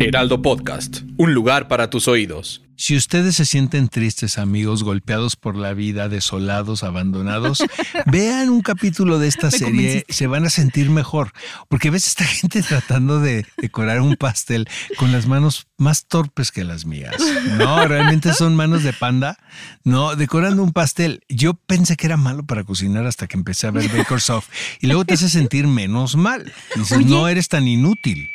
Heraldo 0.00 0.40
Podcast, 0.40 1.00
un 1.16 1.34
lugar 1.34 1.68
para 1.68 1.90
tus 1.90 2.08
oídos. 2.08 2.62
Si 2.76 2.96
ustedes 2.96 3.34
se 3.34 3.44
sienten 3.44 3.88
tristes, 3.88 4.38
amigos, 4.38 4.84
golpeados 4.84 5.34
por 5.34 5.56
la 5.56 5.74
vida, 5.74 6.08
desolados, 6.08 6.84
abandonados, 6.84 7.58
vean 8.06 8.48
un 8.48 8.62
capítulo 8.62 9.18
de 9.18 9.26
esta 9.26 9.50
serie, 9.50 10.06
se 10.08 10.28
van 10.28 10.46
a 10.46 10.48
sentir 10.48 10.88
mejor. 10.88 11.32
Porque 11.68 11.90
ves 11.90 12.06
esta 12.06 12.24
gente 12.24 12.62
tratando 12.62 13.20
de 13.20 13.44
decorar 13.56 14.00
un 14.00 14.14
pastel 14.14 14.68
con 14.96 15.10
las 15.10 15.26
manos 15.26 15.66
más 15.76 16.06
torpes 16.06 16.52
que 16.52 16.62
las 16.62 16.86
mías. 16.86 17.16
No, 17.58 17.84
realmente 17.86 18.32
son 18.32 18.54
manos 18.54 18.84
de 18.84 18.92
panda. 18.92 19.36
No, 19.82 20.14
decorando 20.14 20.62
un 20.62 20.72
pastel. 20.72 21.24
Yo 21.28 21.54
pensé 21.54 21.96
que 21.96 22.06
era 22.06 22.16
malo 22.16 22.46
para 22.46 22.62
cocinar 22.62 23.04
hasta 23.06 23.26
que 23.26 23.36
empecé 23.36 23.66
a 23.66 23.72
ver 23.72 23.88
Baker 23.88 24.20
Soft. 24.20 24.48
Y 24.80 24.86
luego 24.86 25.04
te 25.04 25.14
hace 25.14 25.28
sentir 25.28 25.66
menos 25.66 26.14
mal. 26.14 26.52
Dices, 26.76 27.04
no 27.04 27.26
eres 27.26 27.48
tan 27.48 27.66
inútil. 27.66 28.30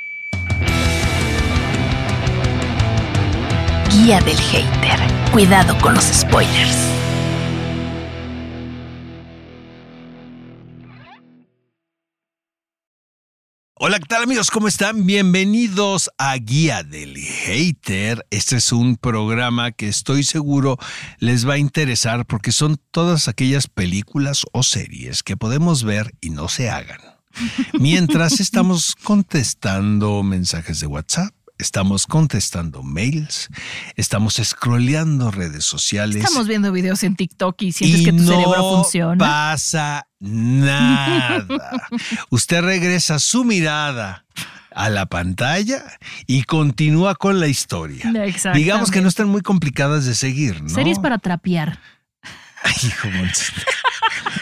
Guía 3.90 4.20
del 4.22 4.38
hater. 4.38 5.00
Cuidado 5.32 5.77
con 5.80 5.94
los 5.94 6.05
spoilers. 6.05 6.94
Hola, 13.86 14.00
¿qué 14.00 14.05
tal 14.05 14.24
amigos? 14.24 14.50
¿Cómo 14.50 14.70
están? 14.70 15.05
Bienvenidos 15.05 16.10
a 16.18 16.36
Guía 16.38 16.84
del 16.84 17.18
Hater. 17.18 18.26
Este 18.30 18.55
es 18.55 18.72
un 18.72 18.96
programa 18.96 19.74
que 19.74 19.90
estoy 19.90 20.24
seguro 20.24 20.77
les 21.20 21.46
va 21.46 21.55
a 21.55 21.58
interesar 21.58 22.26
porque 22.26 22.54
son 22.54 22.77
todas 22.91 23.27
aquellas 23.27 23.68
películas 23.68 24.46
o 24.54 24.63
series 24.63 25.22
que 25.22 25.35
podemos 25.35 25.84
ver 25.84 26.13
y 26.22 26.30
no 26.30 26.48
se 26.48 26.70
hagan. 26.70 27.12
Mientras 27.80 28.40
estamos 28.40 28.96
contestando 28.96 30.24
mensajes 30.24 30.80
de 30.80 30.88
WhatsApp 30.88 31.34
estamos 31.58 32.08
contestando 32.08 32.84
mails, 32.84 33.50
estamos 33.96 34.40
scrolleando 34.44 35.32
redes 35.32 35.63
sociales. 35.63 36.18
Estamos 36.18 36.48
viendo 36.48 36.72
videos 36.72 37.04
en 37.04 37.16
TikTok 37.16 37.62
y 37.62 37.72
sientes 37.72 38.02
que 38.04 38.12
tu 38.12 38.24
cerebro 38.24 38.76
funciona. 38.76 39.18
pasa 39.18 40.07
nada. 40.20 41.48
Usted 42.30 42.62
regresa 42.62 43.20
su 43.20 43.44
mirada 43.44 44.26
a 44.76 44.90
la 44.90 45.05
pantalla 45.05 45.84
y 46.27 46.44
continúa 46.44 47.16
con 47.16 47.40
la 47.40 47.48
historia. 47.48 48.12
Digamos 48.54 48.91
que 48.91 49.02
no 49.02 49.07
están 49.07 49.29
muy 49.29 49.41
complicadas 49.41 50.05
de 50.05 50.16
seguir, 50.16 50.62
¿no? 50.62 50.70
Series 50.70 51.00
para 51.00 51.18
trapear. 51.18 51.79
Ay, 52.64 52.74
hijo, 52.84 53.10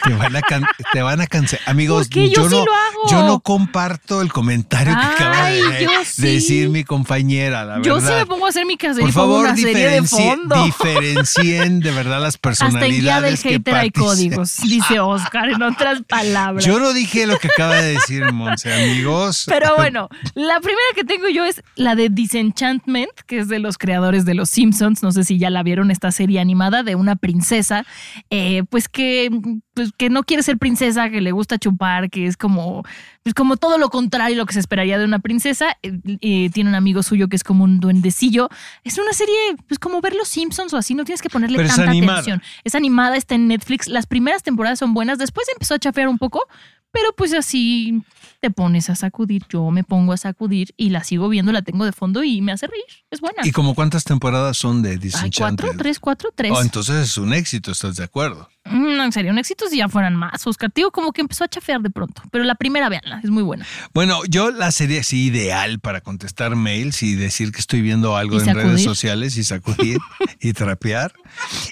te 0.04 0.14
van 0.14 0.36
a, 0.36 0.42
te 0.94 1.02
van 1.02 1.22
a 1.22 1.28
cancelar. 1.28 1.68
Amigos, 1.68 2.10
yo, 2.10 2.26
yo, 2.26 2.50
no, 2.50 2.66
yo 3.10 3.24
no 3.24 3.40
comparto 3.40 4.22
el 4.22 4.32
comentario 4.32 4.94
que 4.94 5.24
acaba 5.24 5.50
de, 5.50 5.88
decir 6.18 6.70
mi 6.70 6.84
compañera, 6.84 7.66
la 7.66 7.82
yo 7.82 7.96
verdad. 7.96 8.10
Yo 8.10 8.14
sí 8.14 8.20
me 8.20 8.26
pongo 8.26 8.46
a 8.46 8.50
hacer 8.50 8.66
mi 8.66 8.78
casería 8.78 9.06
Por 9.06 9.14
favor, 9.14 9.46
una 9.46 9.56
serie 9.56 9.90
de 9.90 10.04
fondo. 10.04 10.64
diferencien 10.64 11.80
de 11.80 11.92
verdad 11.92 12.22
las 12.22 12.38
personalidades 12.38 13.34
Hasta 13.34 13.50
en 13.50 13.54
del 13.54 13.64
hater 13.64 13.76
hay 13.76 13.92
códigos, 13.92 14.58
dice 14.58 15.00
Oscar, 15.00 15.50
en 15.50 15.62
otras 15.62 16.02
palabras. 16.04 16.66
Yo 16.66 16.80
no 16.80 16.94
dije 16.94 17.28
lo 17.28 17.38
que 17.38 17.48
acaba 17.48 17.76
de 17.76 17.94
decir 17.94 18.32
Monse, 18.32 18.74
amigos. 18.74 19.46
Pero 19.48 19.76
bueno, 19.76 20.10
la 20.36 20.60
primera 20.60 20.82
que 20.96 21.04
tengo 21.04 21.28
yo 21.30 21.44
es 21.44 21.64
la 21.76 21.96
de 21.96 22.10
Disenchantment, 22.10 23.12
que 23.28 23.40
es 23.40 23.48
de 23.48 23.60
los 23.60 23.78
creadores 23.78 24.26
de 24.26 24.36
Los 24.36 24.50
Simpsons. 24.50 25.04
No 25.04 25.12
sé 25.12 25.24
si 25.24 25.38
ya 25.38 25.50
la 25.50 25.64
vieron, 25.64 25.92
esta 25.92 26.12
serie 26.12 26.40
animada 26.40 26.84
de 26.84 26.96
una 26.96 27.16
princesa 27.16 27.86
eh, 28.30 28.64
pues 28.70 28.90
que 28.90 29.30
pues 29.74 29.92
que 29.98 30.10
no 30.10 30.24
quiere 30.24 30.44
ser 30.44 30.58
princesa, 30.58 31.10
que 31.10 31.22
le 31.22 31.32
gusta 31.32 31.58
chupar, 31.58 32.10
que 32.10 32.28
es 32.28 32.36
como, 32.36 32.84
pues 33.24 33.34
como 33.34 33.56
todo 33.56 33.78
lo 33.78 33.90
contrario 33.90 34.36
a 34.36 34.38
lo 34.40 34.46
que 34.46 34.54
se 34.54 34.60
esperaría 34.60 35.00
de 35.00 35.06
una 35.06 35.20
princesa. 35.20 35.78
Eh, 35.82 36.00
eh, 36.22 36.50
tiene 36.52 36.70
un 36.70 36.76
amigo 36.76 37.04
suyo 37.04 37.30
que 37.30 37.36
es 37.36 37.44
como 37.44 37.64
un 37.64 37.80
duendecillo. 37.80 38.50
Es 38.84 38.98
una 38.98 39.14
serie, 39.14 39.36
pues 39.68 39.80
como 39.80 40.02
ver 40.02 40.14
los 40.14 40.28
Simpsons 40.28 40.74
o 40.74 40.78
así, 40.78 40.94
no 40.94 41.06
tienes 41.06 41.22
que 41.22 41.30
ponerle 41.30 41.66
tanta 41.66 41.90
atención. 41.90 42.42
Es 42.64 42.76
animada, 42.76 43.16
está 43.16 43.36
en 43.36 43.48
Netflix. 43.48 43.88
Las 43.88 44.08
primeras 44.08 44.44
temporadas 44.44 44.80
son 44.80 44.94
buenas, 44.94 45.18
después 45.18 45.48
empezó 45.50 45.76
a 45.76 45.80
chafear 45.80 46.10
un 46.10 46.18
poco, 46.18 46.48
pero 46.92 47.14
pues 47.16 47.34
así 47.34 48.02
te 48.42 48.50
pones 48.50 48.90
a 48.90 48.96
sacudir, 48.96 49.44
yo 49.50 49.70
me 49.70 49.84
pongo 49.84 50.14
a 50.14 50.18
sacudir 50.18 50.74
y 50.76 50.90
la 50.90 51.04
sigo 51.04 51.30
viendo, 51.30 51.52
la 51.52 51.62
tengo 51.62 51.86
de 51.86 51.92
fondo 51.92 52.24
y 52.24 52.42
me 52.42 52.52
hace 52.52 52.68
reír. 52.68 52.84
Es 53.12 53.22
buena. 53.22 53.42
¿Y 53.44 53.52
como 53.52 53.76
cuántas 53.76 54.04
temporadas 54.04 54.58
son 54.58 54.82
de 54.82 54.98
Disenchanted? 54.98 55.64
cuatro, 55.64 55.78
tres, 55.78 56.00
cuatro, 56.00 56.34
tres. 56.36 56.52
Oh, 56.54 56.62
entonces 56.62 56.96
es 57.10 57.18
un 57.18 57.34
éxito, 57.34 57.72
¿estás 57.72 57.96
de 57.98 58.04
acuerdo? 58.04 58.50
Mm, 58.66 58.98
no, 58.98 59.12
serio, 59.12 59.32
un 59.32 59.38
éxito 59.38 59.68
si 59.70 59.78
ya 59.78 59.90
fueran 59.90 60.16
más, 60.16 60.46
Oscar. 60.48 60.72
Tío, 60.72 60.92
como 60.92 61.12
que 61.14 61.22
empezó 61.22 61.44
a 61.44 61.48
chafear 61.48 61.82
de 61.82 61.90
pronto. 61.92 62.24
Pero 62.32 62.44
la 62.44 62.56
primera, 62.56 62.90
véanla, 62.90 63.22
es 63.24 63.30
muy 63.30 63.44
buena. 63.44 63.66
Bueno, 63.94 64.22
yo 64.28 64.52
la 64.52 64.72
serie 64.72 65.00
así 65.00 65.26
ideal 65.26 65.80
para 65.80 66.02
contestar 66.02 66.56
mails 66.56 67.04
y 67.04 67.16
decir 67.16 67.52
que 67.52 67.60
estoy 67.60 67.82
viendo 67.82 68.18
algo 68.18 68.40
en 68.40 68.56
redes 68.56 68.84
sociales 68.84 69.38
y 69.38 69.44
sacudir 69.44 70.00
y 70.40 70.54
trapear 70.54 71.14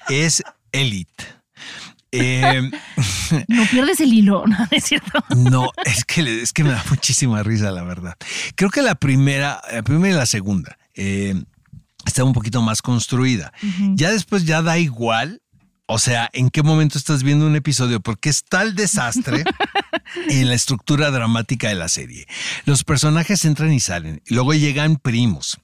es 0.10 0.44
Elite. 0.72 1.39
Eh, 2.12 2.72
no 3.48 3.66
pierdes 3.68 4.00
el 4.00 4.14
hilo, 4.14 4.44
¿no 4.48 4.68
es 4.72 4.84
cierto? 4.84 5.24
No, 5.36 5.72
es 5.86 6.06
que, 6.06 6.42
es 6.42 6.54
que 6.54 6.64
me 6.64 6.72
da 6.72 6.84
muchísima 6.90 7.44
risa, 7.44 7.72
la 7.72 7.84
verdad. 7.84 8.16
Creo 8.56 8.70
que 8.70 8.82
la 8.82 8.96
primera, 8.96 9.62
la 9.72 9.84
primera 9.84 10.16
y 10.16 10.18
la 10.18 10.26
segunda 10.26 10.78
eh, 10.96 11.36
está 12.06 12.24
un 12.24 12.34
poquito 12.34 12.62
más 12.62 12.82
construida. 12.82 13.54
Ya 13.96 14.12
después 14.12 14.46
ya 14.46 14.62
da 14.62 14.78
igual. 14.78 15.42
O 15.92 15.98
sea, 15.98 16.30
¿en 16.34 16.52
qué 16.52 16.62
momento 16.62 17.00
estás 17.00 17.24
viendo 17.24 17.48
un 17.48 17.56
episodio? 17.56 18.00
Porque 18.00 18.30
es 18.30 18.44
tal 18.44 18.76
desastre 18.76 19.44
en 20.30 20.48
la 20.48 20.54
estructura 20.54 21.10
dramática 21.10 21.68
de 21.70 21.76
la 21.76 21.90
serie. 21.90 22.28
Los 22.66 22.84
personajes 22.84 23.44
entran 23.44 23.74
y 23.74 23.80
salen. 23.80 24.22
Y 24.28 24.36
luego 24.36 24.54
llegan 24.54 24.98
primos 24.98 25.60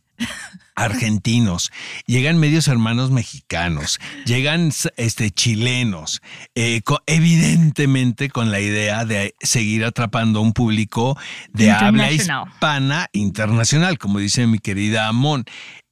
argentinos, 0.76 1.72
llegan 2.06 2.38
medios 2.38 2.68
hermanos 2.68 3.12
mexicanos, 3.12 4.00
llegan 4.26 4.72
este, 4.98 5.32
chilenos, 5.32 6.22
eh, 6.54 6.82
evidentemente 7.08 8.30
con 8.30 8.52
la 8.52 8.60
idea 8.60 9.06
de 9.06 9.36
seguir 9.42 9.86
atrapando 9.86 10.40
a 10.40 10.42
un 10.42 10.54
público 10.54 11.18
de 11.54 11.72
habla 11.72 12.12
hispana 12.12 13.10
internacional, 13.14 13.98
como 13.98 14.20
dice 14.20 14.48
mi 14.48 14.60
querida 14.60 15.08
Amon. 15.08 15.46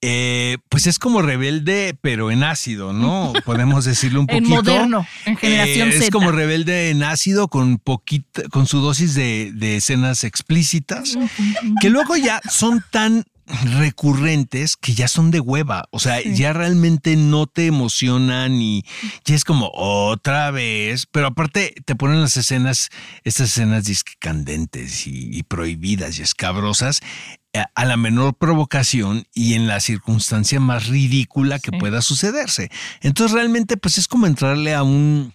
Eh, 0.05 0.57
pues 0.67 0.85
es 0.85 0.99
como 0.99 1.21
rebelde, 1.21 1.97
pero 2.01 2.29
en 2.29 2.43
ácido, 2.43 2.91
¿no? 2.91 3.31
Podemos 3.45 3.85
decirlo 3.85 4.19
un 4.19 4.27
poquito. 4.27 4.59
En 4.59 4.65
moderno, 4.65 5.07
en 5.25 5.37
generación 5.37 5.89
eh, 5.91 5.95
Es 5.95 6.09
como 6.09 6.29
rebelde 6.33 6.89
en 6.89 7.03
ácido 7.03 7.47
con 7.47 7.77
poquito, 7.77 8.41
con 8.49 8.67
su 8.67 8.81
dosis 8.81 9.13
de, 9.13 9.53
de 9.53 9.77
escenas 9.77 10.25
explícitas, 10.25 11.17
que 11.79 11.89
luego 11.89 12.17
ya 12.17 12.41
son 12.49 12.83
tan 12.91 13.23
recurrentes 13.47 14.77
que 14.77 14.93
ya 14.93 15.07
son 15.07 15.31
de 15.31 15.39
hueva, 15.39 15.85
o 15.91 15.99
sea, 15.99 16.21
ya 16.21 16.53
realmente 16.53 17.15
no 17.15 17.47
te 17.47 17.65
emocionan 17.67 18.53
y 18.61 18.85
ya 19.25 19.35
es 19.35 19.43
como 19.43 19.69
otra 19.73 20.51
vez, 20.51 21.05
pero 21.11 21.27
aparte 21.27 21.73
te 21.85 21.95
ponen 21.95 22.21
las 22.21 22.37
escenas, 22.37 22.89
estas 23.23 23.49
escenas 23.49 23.85
candentes 24.19 25.07
y, 25.07 25.43
prohibidas 25.43 26.17
y 26.17 26.21
escabrosas 26.21 27.01
eh, 27.53 27.63
a 27.75 27.85
la 27.85 27.97
menor 27.97 28.35
provocación 28.35 29.25
y 29.33 29.55
en 29.55 29.67
la 29.67 29.79
circunstancia 29.79 30.59
más 30.59 30.87
ridícula 30.87 31.59
que 31.59 31.71
pueda 31.71 32.01
sucederse. 32.01 32.71
Entonces 33.01 33.33
realmente 33.33 33.77
pues 33.77 33.97
es 33.97 34.07
como 34.07 34.25
entrarle 34.25 34.73
a 34.73 34.83
un 34.83 35.33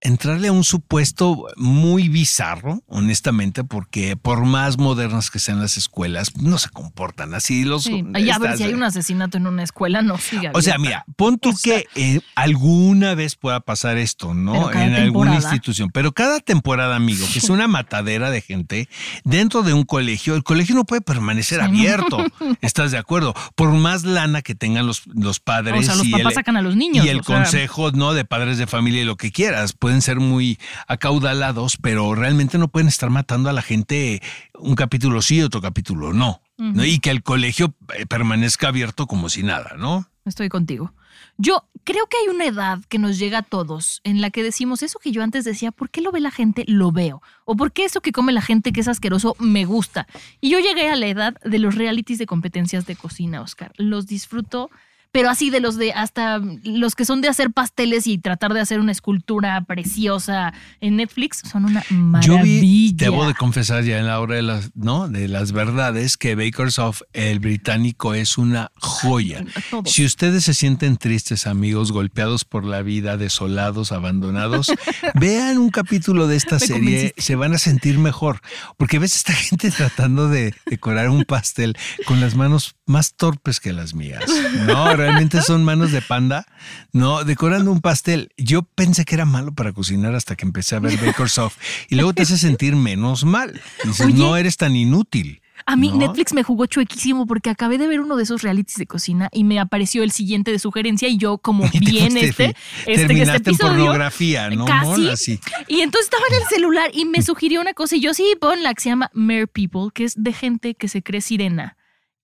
entrarle 0.00 0.48
a 0.48 0.52
un 0.52 0.64
supuesto 0.64 1.46
muy 1.56 2.08
bizarro, 2.08 2.82
honestamente, 2.86 3.64
porque 3.64 4.16
por 4.16 4.44
más 4.44 4.78
modernas 4.78 5.30
que 5.30 5.38
sean 5.38 5.60
las 5.60 5.76
escuelas, 5.76 6.36
no 6.36 6.58
se 6.58 6.68
comportan 6.68 7.34
así. 7.34 7.64
Los, 7.64 7.84
sí. 7.84 8.04
a 8.32 8.38
ver, 8.38 8.56
si 8.56 8.64
hay 8.64 8.74
un 8.74 8.82
asesinato 8.82 9.36
en 9.38 9.46
una 9.46 9.62
escuela, 9.62 10.02
no 10.02 10.18
siga. 10.18 10.52
O 10.54 10.62
sea, 10.62 10.78
mira, 10.78 11.04
pon 11.16 11.38
tú 11.38 11.54
que 11.62 11.86
eh, 11.94 12.20
alguna 12.34 13.14
vez 13.14 13.36
pueda 13.36 13.60
pasar 13.60 13.96
esto, 13.96 14.34
¿no? 14.34 14.70
En 14.72 14.94
alguna 14.94 15.36
institución. 15.36 15.90
Pero 15.92 16.12
cada 16.12 16.40
temporada, 16.40 16.96
amigo, 16.96 17.26
que 17.32 17.38
es 17.38 17.48
una 17.48 17.66
matadera 17.66 18.30
de 18.30 18.40
gente 18.42 18.88
dentro 19.24 19.62
de 19.62 19.72
un 19.72 19.84
colegio, 19.84 20.34
el 20.34 20.44
colegio 20.44 20.74
no 20.74 20.84
puede 20.84 21.00
permanecer 21.00 21.60
abierto. 21.60 22.24
¿Estás 22.60 22.90
de 22.90 22.98
acuerdo? 22.98 23.34
Por 23.54 23.72
más 23.72 24.04
lana 24.04 24.42
que 24.42 24.54
tengan 24.54 24.86
los, 24.86 25.06
los 25.06 25.40
padres. 25.40 25.80
O 25.80 25.82
sea, 25.82 25.94
los 25.96 26.08
papás 26.08 26.34
sacan 26.34 26.56
a 26.56 26.62
los 26.62 26.76
niños. 26.76 27.04
Y 27.04 27.08
el 27.08 27.22
consejo, 27.22 27.90
¿no? 27.92 28.12
De 28.12 28.24
padres 28.24 28.58
de 28.58 28.66
familia 28.66 29.02
y 29.02 29.04
lo 29.04 29.16
que 29.16 29.32
quieras 29.32 29.72
pueden 29.86 30.02
ser 30.02 30.18
muy 30.18 30.58
acaudalados, 30.88 31.76
pero 31.76 32.16
realmente 32.16 32.58
no 32.58 32.66
pueden 32.66 32.88
estar 32.88 33.08
matando 33.08 33.50
a 33.50 33.52
la 33.52 33.62
gente 33.62 34.20
un 34.58 34.74
capítulo 34.74 35.22
sí, 35.22 35.40
otro 35.40 35.60
capítulo 35.60 36.12
no. 36.12 36.42
Y 36.58 36.98
que 36.98 37.10
el 37.10 37.22
colegio 37.22 37.72
eh, 37.96 38.04
permanezca 38.04 38.66
abierto 38.66 39.06
como 39.06 39.28
si 39.28 39.44
nada, 39.44 39.76
¿no? 39.78 40.10
Estoy 40.24 40.48
contigo. 40.48 40.92
Yo 41.38 41.68
creo 41.84 42.06
que 42.08 42.16
hay 42.16 42.34
una 42.34 42.46
edad 42.46 42.80
que 42.88 42.98
nos 42.98 43.16
llega 43.16 43.38
a 43.38 43.42
todos 43.42 44.00
en 44.02 44.20
la 44.20 44.30
que 44.30 44.42
decimos 44.42 44.82
eso 44.82 44.98
que 44.98 45.12
yo 45.12 45.22
antes 45.22 45.44
decía, 45.44 45.70
¿por 45.70 45.88
qué 45.88 46.00
lo 46.00 46.10
ve 46.10 46.18
la 46.18 46.32
gente? 46.32 46.64
Lo 46.66 46.90
veo. 46.90 47.22
O 47.44 47.54
¿por 47.54 47.70
qué 47.70 47.84
eso 47.84 48.00
que 48.00 48.10
come 48.10 48.32
la 48.32 48.42
gente 48.42 48.72
que 48.72 48.80
es 48.80 48.88
asqueroso 48.88 49.36
me 49.38 49.66
gusta? 49.66 50.08
Y 50.40 50.50
yo 50.50 50.58
llegué 50.58 50.88
a 50.88 50.96
la 50.96 51.06
edad 51.06 51.34
de 51.44 51.60
los 51.60 51.76
realities 51.76 52.18
de 52.18 52.26
competencias 52.26 52.86
de 52.86 52.96
cocina, 52.96 53.40
Oscar. 53.40 53.72
Los 53.76 54.08
disfruto 54.08 54.68
pero 55.12 55.30
así 55.30 55.50
de 55.50 55.60
los 55.60 55.76
de 55.76 55.92
hasta 55.92 56.40
los 56.64 56.94
que 56.94 57.04
son 57.04 57.20
de 57.20 57.28
hacer 57.28 57.50
pasteles 57.50 58.06
y 58.06 58.18
tratar 58.18 58.52
de 58.52 58.60
hacer 58.60 58.80
una 58.80 58.92
escultura 58.92 59.62
preciosa 59.64 60.52
en 60.80 60.96
Netflix 60.96 61.42
son 61.50 61.64
una 61.64 61.82
maravilla. 61.90 62.36
Yo 62.36 62.42
vi, 62.42 62.92
debo 62.94 63.26
de 63.26 63.34
confesar 63.34 63.84
ya 63.84 63.98
en 63.98 64.06
la 64.06 64.20
hora 64.20 64.36
de 64.36 64.42
las, 64.42 64.70
¿no? 64.74 65.08
de 65.08 65.28
las 65.28 65.52
verdades 65.52 66.16
que 66.16 66.34
Bakersoft, 66.34 67.02
el 67.12 67.40
británico, 67.40 68.14
es 68.14 68.38
una 68.38 68.70
joya. 68.76 69.44
Todos. 69.70 69.90
Si 69.90 70.04
ustedes 70.04 70.44
se 70.44 70.54
sienten 70.54 70.96
tristes, 70.96 71.46
amigos, 71.46 71.92
golpeados 71.92 72.44
por 72.44 72.64
la 72.64 72.82
vida, 72.82 73.16
desolados, 73.16 73.92
abandonados, 73.92 74.72
vean 75.14 75.58
un 75.58 75.70
capítulo 75.70 76.26
de 76.26 76.36
esta 76.36 76.56
Me 76.56 76.60
serie, 76.60 76.74
convenciste. 76.78 77.22
se 77.22 77.34
van 77.36 77.54
a 77.54 77.58
sentir 77.58 77.98
mejor. 77.98 78.40
Porque 78.76 78.98
ves 78.98 79.16
esta 79.16 79.32
gente 79.32 79.70
tratando 79.70 80.28
de 80.28 80.54
decorar 80.66 81.10
un 81.10 81.24
pastel 81.24 81.76
con 82.06 82.20
las 82.20 82.34
manos 82.34 82.76
más 82.86 83.14
torpes 83.14 83.60
que 83.60 83.72
las 83.72 83.94
mías. 83.94 84.24
No, 84.66 84.95
realmente 84.96 85.42
son 85.42 85.64
manos 85.64 85.92
de 85.92 86.02
panda. 86.02 86.46
No, 86.92 87.24
decorando 87.24 87.70
un 87.70 87.80
pastel. 87.80 88.30
Yo 88.36 88.62
pensé 88.62 89.04
que 89.04 89.14
era 89.14 89.24
malo 89.24 89.54
para 89.54 89.72
cocinar 89.72 90.14
hasta 90.14 90.36
que 90.36 90.44
empecé 90.44 90.76
a 90.76 90.80
ver 90.80 90.96
Bakersoft. 90.98 91.56
Y 91.88 91.96
luego 91.96 92.12
te 92.12 92.22
hace 92.22 92.38
sentir 92.38 92.76
menos 92.76 93.24
mal. 93.24 93.60
Dices, 93.84 94.06
Oye. 94.06 94.14
no 94.14 94.36
eres 94.36 94.56
tan 94.56 94.74
inútil. 94.76 95.42
A 95.64 95.74
mí 95.74 95.90
¿no? 95.90 95.96
Netflix 95.96 96.32
me 96.32 96.42
jugó 96.42 96.66
chuequísimo 96.66 97.26
porque 97.26 97.50
acabé 97.50 97.78
de 97.78 97.88
ver 97.88 98.00
uno 98.00 98.16
de 98.16 98.22
esos 98.22 98.42
realities 98.42 98.76
de 98.76 98.86
cocina 98.86 99.28
y 99.32 99.44
me 99.44 99.58
apareció 99.58 100.02
el 100.02 100.12
siguiente 100.12 100.52
de 100.52 100.58
sugerencia 100.58 101.08
y 101.08 101.16
yo 101.16 101.38
como 101.38 101.64
bien 101.80 102.16
este, 102.16 102.28
este, 102.28 102.56
este 102.86 103.06
terminaste 103.06 103.50
en 103.50 103.56
pornografía, 103.56 104.50
¿no? 104.50 104.64
Casi. 104.64 105.40
Y 105.66 105.80
entonces 105.80 106.06
estaba 106.06 106.24
en 106.30 106.42
el 106.42 106.48
celular 106.48 106.90
y 106.92 107.04
me 107.04 107.22
sugirió 107.22 107.60
una 107.60 107.74
cosa 107.74 107.96
y 107.96 108.00
yo 108.00 108.14
sí, 108.14 108.34
pon 108.40 108.62
la 108.62 108.74
que 108.74 108.82
se 108.82 108.90
llama 108.90 109.10
Mere 109.14 109.46
People, 109.46 109.88
que 109.92 110.04
es 110.04 110.14
de 110.16 110.32
gente 110.32 110.74
que 110.74 110.88
se 110.88 111.02
cree 111.02 111.20
sirena. 111.20 111.76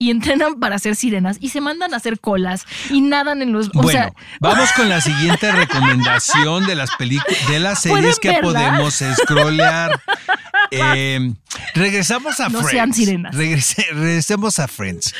Y 0.02 0.10
entrenan 0.10 0.58
para 0.58 0.78
ser 0.81 0.96
sirenas 0.96 1.37
y 1.40 1.50
se 1.50 1.60
mandan 1.60 1.94
a 1.94 1.99
hacer 1.99 2.19
colas 2.19 2.64
y 2.90 3.00
nadan 3.02 3.40
en 3.43 3.52
los... 3.52 3.69
O 3.69 3.82
bueno, 3.82 3.90
sea, 3.90 4.12
vamos 4.40 4.70
con 4.72 4.88
la 4.88 5.00
siguiente 5.08 5.52
recomendación 5.52 6.66
de 6.66 6.75
las 6.75 6.90
películas, 6.96 7.49
de 7.49 7.60
las 7.60 7.82
series 7.82 8.19
que 8.19 8.32
podemos 8.43 9.02
scrollear. 9.22 10.00
Eh, 10.75 11.34
regresamos 11.75 12.40
a 12.40 12.49
No 12.49 12.60
Friends. 12.60 12.70
sean 12.70 12.94
sirenas. 12.94 13.34
Regrese- 13.37 13.87
regresemos 13.93 14.58
a 14.58 14.69
Friends. 14.69 15.14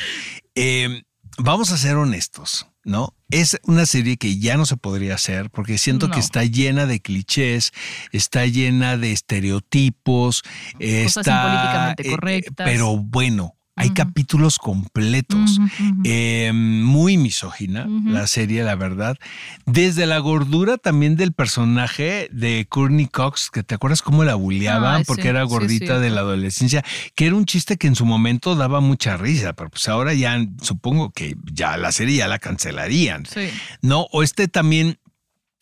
Eh, 0.55 1.03
vamos 1.37 1.69
a 1.71 1.77
ser 1.77 1.95
honestos, 1.95 2.67
¿no? 2.83 3.13
Es 3.29 3.59
una 3.65 3.85
serie 3.85 4.17
que 4.17 4.39
ya 4.39 4.57
no 4.57 4.65
se 4.65 4.77
podría 4.77 5.13
hacer 5.13 5.51
porque 5.51 5.77
siento 5.77 6.07
No. 6.07 6.13
que 6.15 6.21
está 6.21 6.43
llena 6.43 6.87
de 6.87 7.01
clichés, 7.01 7.71
está 8.11 8.47
llena 8.47 8.97
de 8.97 9.11
estereotipos, 9.11 10.41
Cosas 10.41 11.17
está 11.17 11.43
impolíticamente 11.43 12.07
eh, 12.07 12.09
correctas. 12.09 12.65
pero 12.67 12.97
bueno, 12.97 13.55
hay 13.75 13.89
capítulos 13.89 14.59
completos. 14.59 15.59
Eh, 16.03 16.51
muy 16.53 17.17
misógina 17.17 17.87
la 18.05 18.27
serie, 18.27 18.63
la 18.63 18.75
verdad. 18.75 19.17
Desde 19.65 20.05
la 20.05 20.19
gordura 20.19 20.77
también 20.77 21.15
del 21.15 21.33
personaje 21.33 22.29
de 22.31 22.65
Courtney 22.69 23.07
Cox, 23.07 23.49
que 23.51 23.63
te 23.63 23.75
acuerdas 23.75 24.01
cómo 24.01 24.23
la 24.23 24.35
bulleaban 24.35 25.03
porque 25.05 25.23
sí, 25.23 25.27
era 25.29 25.43
sí, 25.43 25.49
gordita 25.49 25.99
de 25.99 26.09
la 26.11 26.21
adolescencia, 26.21 26.83
que 27.15 27.27
era 27.27 27.35
un 27.35 27.45
chiste 27.45 27.77
que 27.77 27.87
en 27.87 27.95
su 27.95 28.05
momento 28.05 28.55
daba 28.55 28.79
mucha 28.79 29.17
risa, 29.17 29.53
pero 29.53 29.69
pues 29.69 29.87
ahora 29.87 30.13
ya 30.13 30.37
supongo 30.61 31.11
que 31.11 31.35
ya 31.51 31.77
la 31.77 31.91
serie 31.91 32.17
ya 32.17 32.27
la 32.27 32.39
cancelarían. 32.39 33.25
Sí. 33.25 33.49
No, 33.81 34.07
o 34.11 34.23
este 34.23 34.47
también, 34.47 34.99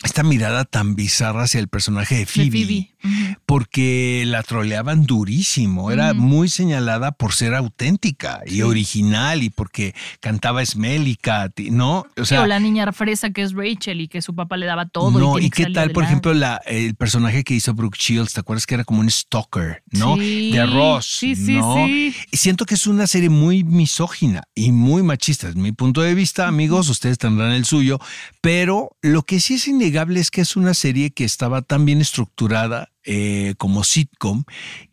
esta 0.04 0.24
mirada 0.24 0.66
tan 0.66 0.96
bizarra 0.96 1.44
hacia 1.44 1.60
el 1.60 1.68
personaje 1.68 2.16
de 2.16 2.22
De 2.22 2.26
Phoebe, 2.26 2.50
Phoebe. 2.52 2.88
Ujú. 3.04 3.36
porque 3.46 4.24
la 4.28 4.44
troleaban 4.44 5.06
durísimo, 5.06 5.90
era 5.92 6.14
muy 6.14 6.50
señalada 6.50 7.12
por 7.12 7.34
ser 7.34 7.56
auténtica 7.56 8.42
y 8.46 8.62
original 8.62 9.42
y 9.44 9.50
porque 9.50 9.96
cantaba 10.20 10.64
Smelly 10.66 11.16
Cat, 11.16 11.60
y- 11.60 11.72
¿no? 11.72 12.00
O 12.16 12.24
Sí, 12.24 12.26
sea, 12.26 12.44
o 12.44 12.46
la 12.48 12.60
niña 12.60 12.92
fresa 12.94 13.32
que 13.32 13.42
es 13.42 13.54
Rachel 13.54 14.02
y 14.02 14.08
que 14.08 14.22
su 14.22 14.36
papá 14.36 14.58
le 14.58 14.66
daba 14.68 14.86
todo. 14.88 15.12
no, 15.20 15.40
y, 15.40 15.50
qué 15.50 15.66
tal, 15.68 15.92
por 15.92 16.04
ejemplo, 16.04 16.34
la, 16.34 16.62
el 16.66 16.96
personaje 16.96 17.44
que 17.44 17.54
hizo 17.56 17.74
Brooke 17.74 17.98
Shields, 18.00 18.34
¿te 18.34 18.40
acuerdas 18.40 18.66
que 18.68 18.76
era 18.76 18.84
como 18.84 19.00
un 19.02 19.10
stalker, 19.10 19.82
¿no? 19.92 20.16
Sí, 20.18 20.52
de 20.52 20.66
Ross, 20.68 21.06
sí, 21.20 21.36
sí, 21.36 21.54
¿no? 21.58 21.74
sí. 21.88 22.16
Y 22.32 22.38
siento 22.38 22.66
que 22.66 22.76
es 22.76 22.86
una 22.88 23.08
serie 23.08 23.30
muy 23.30 23.64
misógina 23.64 24.44
y 24.56 24.72
muy 24.72 25.02
machista. 25.04 25.50
Es 25.50 25.56
mi 25.56 25.72
punto 25.72 26.02
de 26.02 26.14
vista, 26.14 26.48
amigos, 26.48 26.88
ustedes 26.90 27.18
tendrán 27.18 27.52
el 27.52 27.66
suyo, 27.66 28.00
pero 28.42 28.96
lo 29.02 29.24
que 29.24 29.40
sí 29.40 29.56
es 29.56 29.68
innegable 29.68 29.91
es 30.18 30.32
que 30.32 30.42
es 30.42 30.56
una 30.56 30.74
serie 30.74 31.12
que 31.12 31.24
estaba 31.24 31.62
tan 31.62 31.86
bien 31.86 32.02
estructurada 32.02 32.92
eh, 33.04 33.56
como 33.58 33.84
sitcom 33.84 34.44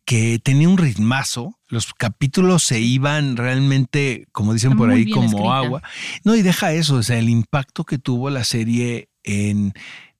que 0.05 0.39
tenía 0.39 0.69
un 0.69 0.79
ritmazo. 0.79 1.59
Los 1.69 1.93
capítulos 1.93 2.62
se 2.62 2.81
iban 2.81 3.37
realmente, 3.37 4.27
como 4.33 4.55
dicen 4.55 4.73
Está 4.73 4.79
por 4.79 4.91
ahí, 4.91 5.11
como 5.11 5.27
escrita. 5.27 5.59
agua. 5.59 5.83
No, 6.25 6.35
y 6.35 6.43
deja 6.43 6.73
eso, 6.73 6.97
o 6.97 7.03
sea, 7.03 7.19
el 7.19 7.29
impacto 7.29 7.85
que 7.85 7.99
tuvo 7.99 8.31
la 8.31 8.45
serie 8.45 9.11
en 9.23 9.75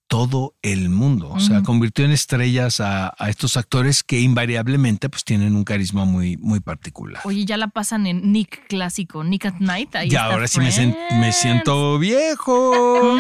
todo 0.09 0.55
el 0.63 0.89
mundo. 0.89 1.29
O 1.31 1.39
sea, 1.39 1.63
convirtió 1.63 2.05
en 2.05 2.11
estrellas 2.13 2.81
a, 2.81 3.15
a 3.19 3.29
estos 3.29 3.57
actores 3.59 4.03
que 4.03 4.21
invariablemente 4.21 5.09
pues 5.11 5.23
tienen 5.23 5.55
un 5.55 5.65
carisma 5.65 6.05
muy, 6.07 6.37
muy 6.39 6.61
particular. 6.61 7.21
Oye, 7.25 7.45
ya 7.45 7.57
la 7.59 7.69
pasan 7.69 8.07
en 8.07 8.33
Nick 8.33 8.67
clásico, 8.69 9.23
Nick 9.23 9.45
at 9.47 9.55
Night. 9.61 9.95
Ahí 9.95 10.09
ya 10.09 10.21
está 10.23 10.33
ahora 10.33 10.49
sí 10.49 10.61
me, 10.61 10.97
me 11.21 11.33
siento 11.33 11.99
viejo. 11.99 13.19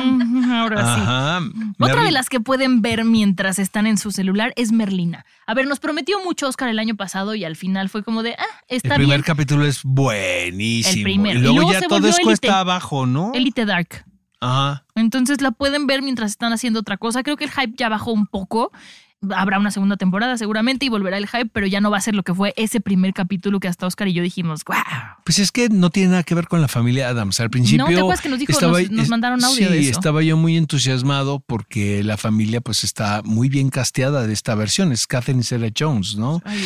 Ahora 0.50 0.76
sí. 0.78 1.00
Ajá. 1.02 1.40
Otra 1.78 1.96
Merl- 1.96 2.04
de 2.06 2.12
las 2.12 2.28
que 2.28 2.40
pueden 2.40 2.80
ver 2.82 3.04
mientras 3.04 3.58
están 3.58 3.86
en 3.86 3.98
su 3.98 4.10
celular 4.10 4.52
es 4.56 4.72
Merlina. 4.72 5.26
A 5.46 5.54
ver, 5.54 5.66
nos 5.66 5.80
prometió 5.80 6.22
mucho 6.24 6.48
Oscar 6.48 6.68
el 6.70 6.78
año 6.78 6.96
pasado 6.96 7.34
y 7.34 7.44
al 7.44 7.56
final 7.56 7.88
fue 7.90 8.02
como 8.02 8.22
de, 8.22 8.32
ah, 8.38 8.44
El 8.66 8.78
está 8.78 8.94
primer 8.94 9.18
bien. 9.18 9.22
capítulo 9.22 9.66
es 9.66 9.80
buenísimo. 9.82 10.96
El 10.96 11.02
primero. 11.02 11.34
Y 11.38 11.40
Y 11.40 11.42
luego, 11.42 11.56
luego 11.60 11.72
ya 11.72 11.86
todo 11.86 12.08
es 12.08 12.18
cuesta 12.20 12.60
abajo, 12.60 13.06
¿no? 13.06 13.32
Elite 13.34 13.66
Dark. 13.66 14.04
Entonces 14.94 15.40
la 15.40 15.50
pueden 15.50 15.86
ver 15.86 16.02
mientras 16.02 16.30
están 16.30 16.52
haciendo 16.52 16.80
otra 16.80 16.96
cosa. 16.96 17.22
Creo 17.22 17.36
que 17.36 17.44
el 17.44 17.50
hype 17.50 17.74
ya 17.76 17.88
bajó 17.88 18.12
un 18.12 18.26
poco. 18.26 18.72
Habrá 19.34 19.58
una 19.58 19.72
segunda 19.72 19.96
temporada 19.96 20.36
seguramente 20.38 20.86
y 20.86 20.88
volverá 20.90 21.16
el 21.18 21.26
hype, 21.26 21.50
pero 21.52 21.66
ya 21.66 21.80
no 21.80 21.90
va 21.90 21.96
a 21.96 22.00
ser 22.00 22.14
lo 22.14 22.22
que 22.22 22.32
fue 22.34 22.54
ese 22.56 22.80
primer 22.80 23.12
capítulo 23.12 23.58
que 23.58 23.66
hasta 23.66 23.86
Oscar 23.86 24.06
y 24.06 24.12
yo 24.12 24.22
dijimos, 24.22 24.62
wow. 24.64 24.76
Pues 25.24 25.40
es 25.40 25.50
que 25.50 25.68
no 25.68 25.90
tiene 25.90 26.10
nada 26.10 26.22
que 26.22 26.36
ver 26.36 26.46
con 26.46 26.60
la 26.60 26.68
familia 26.68 27.08
Adams. 27.08 27.40
Al 27.40 27.50
principio. 27.50 27.84
¿te 27.86 27.96
acuerdas 27.96 28.20
que 28.20 28.28
nos 28.28 28.38
dijo- 28.38 28.60
nos- 28.60 28.90
nos 28.92 29.08
mandaron 29.08 29.42
audio 29.42 29.56
sí, 29.68 29.72
de 29.74 29.80
eso? 29.80 29.90
estaba 29.90 30.22
yo 30.22 30.36
muy 30.36 30.56
entusiasmado 30.56 31.40
porque 31.40 32.04
la 32.04 32.16
familia, 32.16 32.60
pues, 32.60 32.84
está 32.84 33.22
muy 33.24 33.48
bien 33.48 33.70
casteada 33.70 34.26
de 34.26 34.32
esta 34.32 34.54
versión. 34.54 34.92
Es 34.92 35.06
Catherine 35.08 35.42
Zeta 35.42 35.66
Jones, 35.76 36.16
¿no? 36.16 36.40
Ay, 36.44 36.62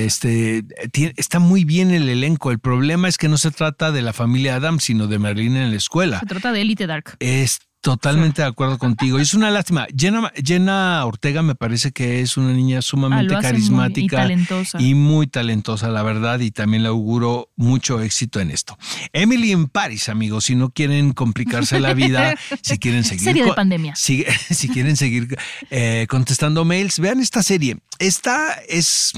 este 0.00 0.64
tiene- 0.92 1.12
está 1.16 1.38
muy 1.38 1.64
bien 1.64 1.90
el 1.90 2.08
elenco. 2.08 2.50
El 2.50 2.58
problema 2.60 3.08
es 3.08 3.18
que 3.18 3.28
no 3.28 3.36
se 3.36 3.50
trata 3.50 3.92
de 3.92 4.02
la 4.02 4.12
familia 4.12 4.56
Adams, 4.56 4.84
sino 4.84 5.06
de 5.06 5.18
Merlin 5.18 5.56
en 5.56 5.70
la 5.70 5.76
escuela. 5.76 6.20
Se 6.20 6.26
trata 6.26 6.50
de 6.52 6.62
Elite 6.62 6.86
Dark. 6.86 7.16
Es 7.20 7.60
totalmente 7.80 8.42
de 8.42 8.48
acuerdo 8.48 8.78
contigo. 8.78 9.18
Y 9.18 9.22
es 9.22 9.34
una 9.34 9.50
lástima. 9.50 9.86
Jenna, 9.96 10.32
Jenna 10.36 11.04
Ortega 11.06 11.42
me 11.42 11.54
parece 11.54 11.92
que 11.92 12.20
es 12.20 12.36
una 12.36 12.52
niña 12.52 12.78
Ah, 12.78 12.82
sumamente 12.82 13.32
lo 13.32 13.38
hace 13.38 13.48
muy- 13.48 13.52
carismática 13.52 14.16
y 14.16 14.20
talentosa. 14.20 14.80
y 14.80 14.94
muy 14.94 15.26
talentosa, 15.26 15.88
la 15.88 16.02
verdad, 16.02 16.40
y 16.40 16.50
también 16.50 16.82
le 16.82 16.88
auguro 16.90 17.50
mucho 17.56 18.00
éxito 18.00 18.40
en 18.40 18.50
esto. 18.50 18.76
Emily 19.12 19.52
en 19.52 19.66
Paris, 19.68 20.08
amigos, 20.08 20.44
si 20.44 20.54
no 20.54 20.70
quieren 20.70 21.12
complicarse 21.12 21.80
la 21.80 21.94
vida, 21.94 22.34
si 22.62 22.78
quieren 22.78 23.04
seguir. 23.04 23.24
Serie 23.24 23.44
de 23.44 23.52
pandemia. 23.54 23.94
Si, 23.96 24.24
si 24.50 24.68
quieren 24.68 24.96
seguir 24.96 25.36
eh, 25.70 26.06
contestando 26.08 26.64
mails, 26.64 26.98
vean 26.98 27.20
esta 27.20 27.42
serie. 27.42 27.78
Esta 27.98 28.54
es, 28.68 29.12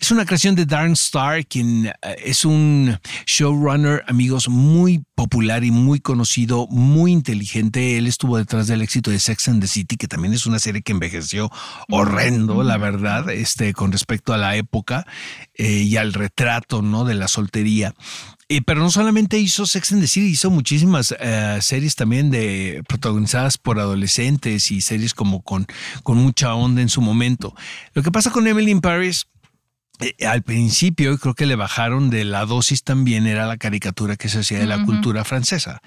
es 0.00 0.10
una 0.12 0.24
creación 0.24 0.54
de 0.54 0.64
Darren 0.66 0.92
Star, 0.92 1.44
quien 1.46 1.86
eh, 1.86 1.94
es 2.24 2.44
un 2.44 2.96
showrunner, 3.26 4.04
amigos, 4.08 4.48
muy 4.48 5.02
popular 5.20 5.64
y 5.64 5.70
muy 5.70 6.00
conocido, 6.00 6.66
muy 6.68 7.12
inteligente. 7.12 7.98
Él 7.98 8.06
estuvo 8.06 8.38
detrás 8.38 8.68
del 8.68 8.80
éxito 8.80 9.10
de 9.10 9.18
Sex 9.18 9.48
and 9.48 9.60
the 9.60 9.68
City, 9.68 9.98
que 9.98 10.08
también 10.08 10.32
es 10.32 10.46
una 10.46 10.58
serie 10.58 10.80
que 10.80 10.92
envejeció 10.92 11.50
horrendo, 11.90 12.62
la 12.62 12.78
verdad, 12.78 13.28
este, 13.28 13.74
con 13.74 13.92
respecto 13.92 14.32
a 14.32 14.38
la 14.38 14.56
época 14.56 15.06
eh, 15.56 15.82
y 15.82 15.98
al 15.98 16.14
retrato 16.14 16.80
¿no? 16.80 17.04
de 17.04 17.12
la 17.12 17.28
soltería. 17.28 17.94
Eh, 18.48 18.62
pero 18.62 18.80
no 18.80 18.90
solamente 18.90 19.38
hizo 19.38 19.66
Sex 19.66 19.92
and 19.92 20.00
the 20.00 20.08
City, 20.08 20.28
hizo 20.28 20.50
muchísimas 20.50 21.14
eh, 21.20 21.58
series 21.60 21.96
también 21.96 22.30
de 22.30 22.82
protagonizadas 22.88 23.58
por 23.58 23.78
adolescentes 23.78 24.70
y 24.70 24.80
series 24.80 25.12
como 25.12 25.42
con, 25.42 25.66
con 26.02 26.16
mucha 26.16 26.54
onda 26.54 26.80
en 26.80 26.88
su 26.88 27.02
momento. 27.02 27.54
Lo 27.92 28.02
que 28.02 28.10
pasa 28.10 28.30
con 28.30 28.46
Emily 28.46 28.70
in 28.70 28.80
Paris 28.80 29.26
eh, 30.00 30.26
al 30.26 30.42
principio 30.42 31.18
creo 31.18 31.34
que 31.34 31.46
le 31.46 31.56
bajaron 31.56 32.10
de 32.10 32.24
la 32.24 32.46
dosis 32.46 32.84
también 32.84 33.26
era 33.26 33.46
la 33.46 33.56
caricatura 33.56 34.16
que 34.16 34.28
se 34.28 34.40
hacía 34.40 34.58
de 34.58 34.66
la 34.66 34.84
cultura 34.84 35.24
francesa. 35.24 35.80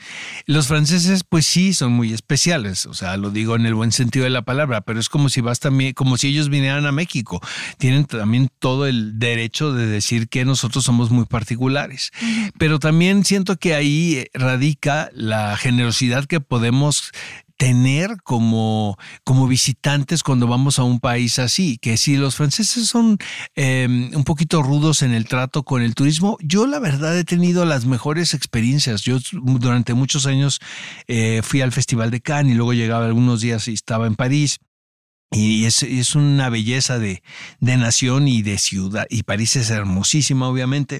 Los 0.45 0.67
franceses 0.67 1.23
pues 1.23 1.45
sí 1.45 1.73
son 1.73 1.93
muy 1.93 2.13
especiales, 2.13 2.85
o 2.85 2.93
sea, 2.93 3.17
lo 3.17 3.29
digo 3.31 3.55
en 3.55 3.65
el 3.65 3.73
buen 3.73 3.91
sentido 3.91 4.23
de 4.23 4.29
la 4.29 4.43
palabra, 4.43 4.81
pero 4.81 4.99
es 4.99 5.09
como 5.09 5.29
si 5.29 5.41
vas 5.41 5.59
también 5.59 5.93
como 5.93 6.17
si 6.17 6.27
ellos 6.27 6.49
vinieran 6.49 6.85
a 6.85 6.91
México. 6.91 7.41
Tienen 7.77 8.05
también 8.05 8.49
todo 8.59 8.85
el 8.85 9.19
derecho 9.19 9.73
de 9.73 9.87
decir 9.87 10.27
que 10.27 10.45
nosotros 10.45 10.83
somos 10.83 11.11
muy 11.11 11.25
particulares. 11.25 12.11
Pero 12.57 12.79
también 12.79 13.25
siento 13.25 13.57
que 13.57 13.73
ahí 13.73 14.25
radica 14.33 15.09
la 15.13 15.57
generosidad 15.57 16.25
que 16.25 16.39
podemos 16.39 17.11
tener 17.63 18.17
como, 18.23 18.97
como 19.23 19.47
visitantes 19.47 20.21
cuando 20.21 20.47
vamos 20.47 20.79
a 20.79 20.83
un 20.83 20.99
país 20.99 21.39
así, 21.39 21.77
que 21.77 21.95
si 21.95 22.17
los 22.17 22.35
franceses 22.35 22.89
son 22.89 23.17
em, 23.55 24.13
un 24.13 24.25
poquito 24.25 24.61
rudos 24.61 25.01
en 25.01 25.13
el 25.13 25.29
trato 25.29 25.63
con 25.63 25.81
el 25.81 25.95
turismo, 25.95 26.37
yo 26.41 26.67
la 26.67 26.79
verdad 26.79 27.17
he 27.17 27.23
tenido 27.23 27.63
las 27.63 27.85
mejores 27.85 28.33
experiencias. 28.33 29.03
Yo 29.03 29.17
durante 29.31 29.93
muchos 29.93 30.25
años 30.25 30.59
eh, 31.07 31.39
fui 31.41 31.61
al 31.61 31.71
Festival 31.71 32.11
de 32.11 32.19
Cannes 32.19 32.51
y 32.51 32.55
luego 32.57 32.73
llegaba 32.73 33.05
algunos 33.05 33.39
días 33.39 33.65
y 33.69 33.73
estaba 33.73 34.07
en 34.07 34.15
París. 34.15 34.59
Y 35.31 35.63
es, 35.63 35.83
es 35.83 36.15
una 36.15 36.49
belleza 36.49 36.99
de, 36.99 37.23
de 37.61 37.77
nación 37.77 38.27
y 38.27 38.41
de 38.41 38.57
ciudad. 38.57 39.07
Y 39.09 39.23
París 39.23 39.55
es 39.55 39.69
hermosísima, 39.69 40.49
obviamente. 40.49 40.99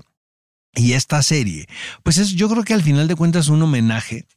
Y 0.76 0.94
esta 0.94 1.22
serie, 1.24 1.68
pues 2.04 2.20
es, 2.20 2.30
yo 2.30 2.48
creo 2.48 2.64
que 2.64 2.74
al 2.74 2.84
final 2.84 3.10
de 3.10 3.16
cuentas 3.16 3.48
es 3.48 3.50
un 3.50 3.62
homenaje 3.62 4.28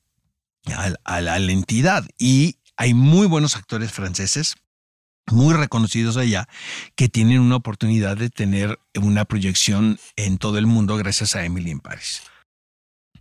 a, 0.75 1.21
la 1.21 1.37
entidad. 1.37 2.05
Y 2.19 2.57
hay 2.77 2.95
muy 2.95 3.27
buenos 3.27 3.57
actores 3.57 3.93
franceses, 3.93 4.57
muy 5.27 5.55
reconocidos 5.55 6.17
allá, 6.17 6.49
que 6.95 7.09
tienen 7.09 7.41
una 7.41 7.57
oportunidad 7.57 8.17
de 8.17 8.31
tener 8.31 8.79
una 9.01 9.25
proyección 9.25 9.99
en 10.17 10.39
todo 10.39 10.59
el 10.59 10.67
mundo 10.67 10.97
gracias 10.97 11.37
a 11.37 11.45
Emily 11.45 11.71
en 11.71 11.81
Paris. 11.81 12.23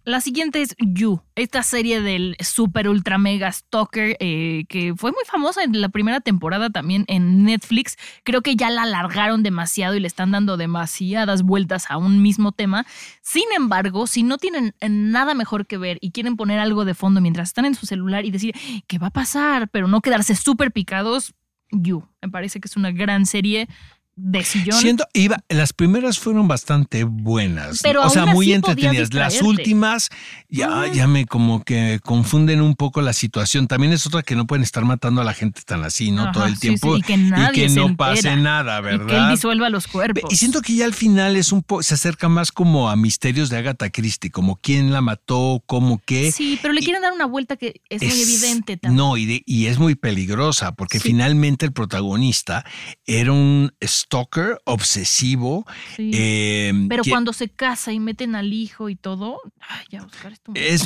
La 0.06 0.22
siguiente 0.22 0.62
es 0.62 0.76
You, 0.78 1.24
esta 1.34 1.64
serie 1.64 2.00
del 2.00 2.36
super 2.40 2.88
ultra 2.88 3.18
mega 3.18 3.52
stalker 3.52 4.16
eh, 4.20 4.66
que 4.70 4.94
fue 4.96 5.12
muy 5.12 5.24
famosa 5.26 5.64
en 5.64 5.82
la 5.82 5.90
primera 5.90 6.22
temporada 6.22 6.70
también 6.70 7.06
en 7.08 7.44
Netflix. 7.44 7.98
Creo 8.24 8.44
que 8.44 8.56
ya 8.56 8.70
la 8.70 8.84
alargaron 8.84 9.42
demasiado 9.42 9.96
y 9.96 10.00
le 10.00 10.06
están 10.06 10.30
dando 10.30 10.58
demasiadas 10.58 11.42
vueltas 11.42 11.90
a 11.90 11.98
un 11.98 12.22
mismo 12.22 12.52
tema. 12.52 12.86
Sin 13.24 13.46
embargo, 13.58 14.06
si 14.06 14.22
no 14.22 14.38
tienen 14.38 14.76
nada 14.88 15.34
mejor 15.34 15.66
que 15.66 15.80
ver 15.80 15.98
y 16.02 16.12
quieren 16.12 16.38
poner 16.38 16.60
algo 16.60 16.86
de 16.86 16.94
fondo 16.94 17.20
mientras 17.20 17.50
están 17.50 17.66
en 17.66 17.74
su 17.74 17.88
celular 17.88 18.26
y 18.26 18.32
decir 18.32 18.54
qué 18.86 19.00
va 19.00 19.08
a 19.08 19.12
pasar, 19.12 19.70
pero 19.70 19.88
no 19.88 20.02
quedarse 20.02 20.36
súper 20.36 20.72
picados, 20.72 21.34
You. 21.72 22.08
Me 22.22 22.30
parece 22.30 22.60
que 22.60 22.68
es 22.68 22.78
una 22.78 22.92
gran 22.92 23.26
serie 23.26 23.68
de 24.16 24.44
sillón. 24.44 24.80
Siento, 24.80 25.06
iba, 25.14 25.44
las 25.50 25.74
primeras 25.74 26.20
fueron 26.20 26.48
bastante 26.48 27.04
buenas, 27.04 27.80
pero 27.84 28.02
o 28.04 28.10
sea, 28.10 28.26
muy 28.26 28.54
entretenidas. 28.54 29.14
Las 29.14 29.42
últimas 29.42 30.10
ya, 30.50 30.88
ya 30.94 31.08
me 31.08 31.26
como 31.26 31.64
que 31.64 32.00
confunden 32.04 32.62
un 32.62 32.76
poco 32.76 33.02
la 33.02 33.14
situación. 33.14 33.68
También 33.68 33.92
es 33.92 34.08
otra 34.08 34.24
que 34.24 34.36
no 34.36 34.48
pueden 34.48 34.64
estar 34.64 34.86
matando 34.86 35.22
a 35.22 35.24
la 35.24 35.34
gente 35.34 35.62
tan 35.66 35.84
así, 35.84 36.12
¿no? 36.12 36.32
Todo 36.32 36.46
el 36.46 36.58
tiempo. 36.60 36.98
y 36.98 37.02
que, 37.02 37.18
no 37.70 37.96
pase 37.98 38.36
nada, 38.38 38.80
¿verdad? 38.80 39.06
Y 39.06 39.10
que 39.10 39.18
él 39.18 39.30
disuelva 39.32 39.70
los 39.70 39.88
cuerpos. 39.88 40.32
Y 40.32 40.38
siento 40.38 40.62
que 40.62 40.76
ya 40.76 40.86
al 40.86 40.94
final 40.94 41.36
es 41.36 41.52
un 41.52 41.62
poco, 41.62 41.84
se 41.84 41.96
acerca 41.96 42.30
más 42.30 42.52
como 42.52 42.90
a 42.90 42.96
misterios 42.96 43.50
de 43.50 43.58
Agatha 43.58 43.90
Christie, 43.90 44.32
como 44.32 44.56
quién 44.56 44.94
la 44.94 45.02
mató, 45.02 45.62
cómo 45.66 46.02
qué. 46.06 46.32
Sí, 46.32 46.58
pero 46.62 46.74
le 46.74 46.82
quieren 46.82 47.02
dar 47.02 47.12
una 47.12 47.26
vuelta 47.26 47.58
que 47.58 47.82
es, 47.90 48.02
muy 48.02 48.22
evidente 48.22 48.78
también. 48.78 48.96
No, 48.96 49.18
y, 49.18 49.44
y 49.46 49.66
es 49.66 49.78
muy 49.78 49.96
peligrosa, 49.96 50.74
porque 50.74 51.00
finalmente 51.00 51.66
el 51.66 51.74
protagonista 51.74 52.66
era 53.06 53.34
un 53.34 53.74
stalker 54.06 54.60
obsesivo. 54.66 55.66
Em, 55.98 56.88
Pero 56.88 57.04
cuando 57.08 57.34
se 57.34 57.50
casa 57.50 57.92
y 57.92 58.00
meten 58.00 58.36
al 58.36 58.54
hijo 58.54 58.90
y 58.90 58.96
todo, 58.96 59.42
ya, 59.90 60.06
es, 60.54 60.86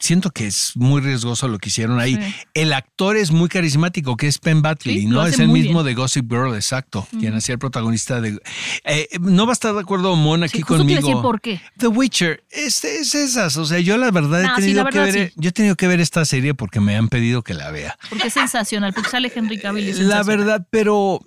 siento 0.00 0.30
que 0.30 0.46
es 0.46 0.72
muy 0.76 1.00
riesgoso 1.00 1.48
lo 1.48 1.58
que 1.58 1.68
hicieron 1.68 1.98
ahí. 1.98 2.18
El 2.54 2.72
actor 2.72 3.16
es 3.16 3.30
muy 3.30 3.48
carismático, 3.48 4.16
que 4.16 4.28
es 4.28 4.38
Penn 4.38 4.62
Batley, 4.62 5.06
¿no? 5.06 5.26
Es 5.26 5.38
el 5.38 5.48
mismo 5.48 5.82
de 5.82 5.94
Gossip 5.94 6.30
Girl, 6.30 6.54
exacto, 6.54 7.06
quien 7.18 7.34
hacía 7.34 7.54
el 7.54 7.58
protagonista 7.58 8.20
de... 8.20 8.40
Eh, 8.84 9.08
no 9.20 9.46
va 9.46 9.52
a 9.52 9.54
estar 9.54 9.74
de 9.74 9.80
acuerdo 9.80 10.16
Mon 10.16 10.42
aquí 10.42 10.62
conmigo. 10.62 11.22
por 11.22 11.40
qué. 11.40 11.60
The 11.78 11.88
Witcher, 11.88 12.44
es, 12.50 12.84
es, 12.84 13.14
esas, 13.14 13.56
o 13.56 13.66
sea, 13.66 13.80
yo 13.80 13.96
la 13.96 14.10
verdad 14.10 14.44
he 14.44 14.60
tenido 14.60 14.84
que 14.86 14.98
ver, 14.98 15.32
yo 15.36 15.48
he 15.48 15.52
tenido 15.52 15.76
que 15.76 15.86
ver 15.86 16.00
esta 16.00 16.24
serie 16.24 16.54
porque 16.54 16.80
me 16.80 16.96
han 16.96 17.08
pedido 17.08 17.42
que 17.42 17.54
la 17.54 17.70
vea. 17.70 17.98
Porque 18.08 18.28
es 18.28 18.32
sensacional, 18.32 18.92
porque 18.92 19.10
sale 19.10 19.32
Henry 19.34 19.58
Cavill. 19.58 20.08
la 20.08 20.22
verdad, 20.22 20.66
pero 20.70 21.20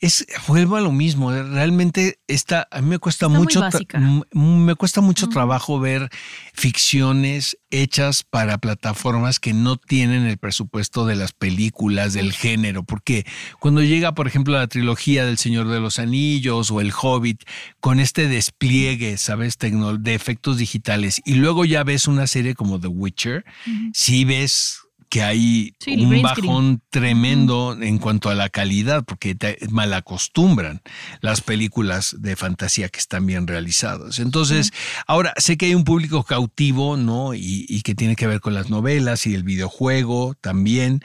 es 0.00 0.26
vuelvo 0.46 0.76
a 0.76 0.80
lo 0.80 0.92
mismo. 0.92 1.32
Eh, 1.32 1.42
realmente 1.42 2.18
esta 2.26 2.68
a 2.70 2.80
mí 2.80 2.88
me 2.88 2.98
cuesta 2.98 3.28
mucho 3.28 3.62
me 4.32 4.74
cuesta 4.74 5.00
mucho 5.00 5.28
trabajo 5.28 5.80
ver 5.80 6.08
ficciones 6.52 7.58
hechas 7.70 8.22
para 8.22 8.58
plataformas 8.58 9.40
que 9.40 9.52
no 9.52 9.76
tienen 9.76 10.24
el 10.24 10.38
presupuesto 10.38 11.06
de 11.06 11.16
las 11.16 11.32
películas 11.32 12.14
del 12.14 12.32
género, 12.32 12.82
porque 12.82 13.26
cuando 13.58 13.82
llega, 13.82 14.14
por 14.14 14.26
ejemplo, 14.26 14.54
la 14.54 14.66
trilogía 14.66 15.24
del 15.24 15.38
Señor 15.38 15.68
de 15.68 15.80
los 15.80 15.98
Anillos 15.98 16.70
o 16.70 16.80
El 16.80 16.92
Hobbit 16.92 17.42
con 17.80 18.00
este 18.00 18.28
despliegue, 18.28 19.18
sabes, 19.18 19.58
de 19.58 20.14
efectos 20.14 20.58
digitales 20.58 21.20
y 21.24 21.34
luego 21.34 21.64
ya 21.64 21.84
ves 21.84 22.08
una 22.08 22.26
serie 22.26 22.54
como 22.54 22.80
The 22.80 22.88
Witcher, 22.88 23.44
si 23.92 24.24
ves 24.24 24.87
que 25.08 25.22
hay 25.22 25.74
un 25.86 26.22
bajón 26.22 26.82
tremendo 26.90 27.76
en 27.80 27.98
cuanto 27.98 28.30
a 28.30 28.34
la 28.34 28.48
calidad, 28.48 29.04
porque 29.04 29.34
te 29.34 29.58
malacostumbran 29.70 30.82
las 31.20 31.40
películas 31.40 32.16
de 32.18 32.36
fantasía 32.36 32.88
que 32.88 32.98
están 32.98 33.26
bien 33.26 33.46
realizadas. 33.46 34.18
Entonces, 34.18 34.72
ahora 35.06 35.32
sé 35.36 35.56
que 35.56 35.66
hay 35.66 35.74
un 35.74 35.84
público 35.84 36.22
cautivo, 36.22 36.96
¿no? 36.96 37.34
Y, 37.34 37.82
que 37.82 37.94
tiene 37.94 38.16
que 38.16 38.26
ver 38.26 38.40
con 38.40 38.54
las 38.54 38.70
novelas 38.70 39.26
y 39.26 39.34
el 39.34 39.44
videojuego 39.44 40.34
también. 40.40 41.00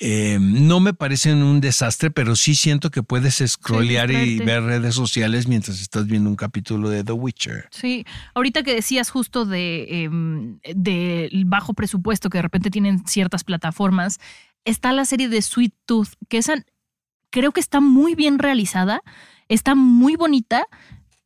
Eh, 0.00 0.38
no 0.40 0.80
me 0.80 0.92
parecen 0.92 1.42
un 1.42 1.60
desastre, 1.60 2.10
pero 2.10 2.36
sí 2.36 2.54
siento 2.54 2.90
que 2.90 3.02
puedes 3.02 3.42
scrollear 3.46 4.10
y 4.10 4.38
ver 4.38 4.62
redes 4.64 4.94
sociales 4.94 5.46
mientras 5.48 5.80
estás 5.80 6.06
viendo 6.06 6.28
un 6.28 6.36
capítulo 6.36 6.90
de 6.90 7.04
The 7.04 7.12
Witcher. 7.12 7.68
Sí, 7.70 8.04
ahorita 8.34 8.62
que 8.62 8.74
decías 8.74 9.10
justo 9.10 9.46
de 9.46 10.04
em, 10.04 10.58
del 10.74 11.44
bajo 11.46 11.74
presupuesto 11.74 12.30
que 12.30 12.38
de 12.38 12.42
repente 12.42 12.70
tienen 12.70 13.06
ciertas 13.06 13.37
plataformas, 13.44 14.20
está 14.64 14.92
la 14.92 15.04
serie 15.04 15.28
de 15.28 15.42
Sweet 15.42 15.74
Tooth, 15.86 16.10
que 16.28 16.38
esa 16.38 16.64
creo 17.30 17.52
que 17.52 17.60
está 17.60 17.80
muy 17.80 18.14
bien 18.14 18.38
realizada, 18.38 19.02
está 19.48 19.74
muy 19.74 20.16
bonita, 20.16 20.66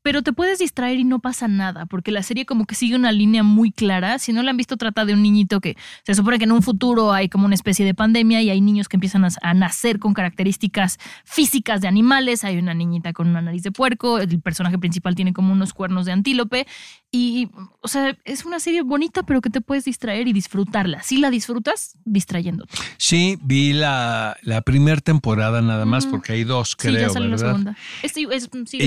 pero 0.03 0.23
te 0.23 0.33
puedes 0.33 0.59
distraer 0.59 0.99
y 0.99 1.05
no 1.05 1.21
pasa 1.21 1.49
nada, 1.49 1.87
porque 1.87 2.11
la 2.11 2.23
serie 2.23 2.45
como 2.45 2.67
que 2.67 2.75
sigue 2.75 2.97
una 2.97 3.13
línea 3.13 3.43
muy 3.43 3.71
clara. 3.71 4.19
Si 4.19 4.33
no 4.33 4.43
la 4.43 4.51
han 4.51 4.57
visto, 4.57 4.77
trata 4.77 5.05
de 5.05 5.15
un 5.15 5.23
niñito 5.23 5.61
que 5.61 5.77
se 6.05 6.15
supone 6.15 6.39
que 6.39 6.45
en 6.45 6.53
un 6.53 6.63
futuro 6.63 7.13
hay 7.13 7.29
como 7.29 7.47
una 7.47 7.55
especie 7.55 7.87
de 7.87 7.95
pandemia 7.95 8.43
y 8.43 8.51
hay 8.51 8.61
niños 8.61 8.89
que 8.89 8.97
empiezan 8.97 9.25
a, 9.25 9.55
nacer 9.55 9.99
con 9.99 10.15
características 10.15 10.99
físicas 11.25 11.81
de 11.81 11.89
animales. 11.89 12.45
Hay 12.45 12.59
una 12.59 12.75
niñita 12.75 13.13
con 13.13 13.29
una 13.29 13.43
nariz 13.43 13.63
de 13.63 13.71
puerco, 13.71 14.19
el 14.19 14.41
personaje 14.41 14.79
principal 14.79 15.15
tiene 15.15 15.33
como 15.33 15.53
unos 15.53 15.73
cuernos 15.73 16.05
de 16.07 16.13
antílope. 16.13 16.67
Y, 17.13 17.51
o 17.81 17.89
sea, 17.89 18.17
es 18.25 18.45
una 18.45 18.59
serie 18.59 18.83
bonita, 18.83 19.23
pero 19.23 19.41
que 19.41 19.51
te 19.51 19.61
puedes 19.61 19.85
distraer 19.85 20.27
y 20.27 20.33
disfrutarla. 20.33 21.03
Si 21.03 21.19
la 21.19 21.31
disfrutas, 21.31 21.99
distrayéndote. 22.05 22.75
Sí, 22.97 23.39
vi 23.43 23.75
la, 23.75 24.37
la 24.43 24.63
primera 24.63 25.01
temporada 25.01 25.61
nada 25.61 25.85
más, 25.85 26.07
porque 26.07 26.33
hay 26.33 26.45
dos, 26.45 26.75
creo, 26.75 26.95
sí, 26.95 27.01
ya 27.01 27.11
sale 27.11 27.29
La 27.29 27.39
segunda. 27.39 27.77
Este, 28.03 28.27
es, 28.31 28.49
sí, 28.67 28.87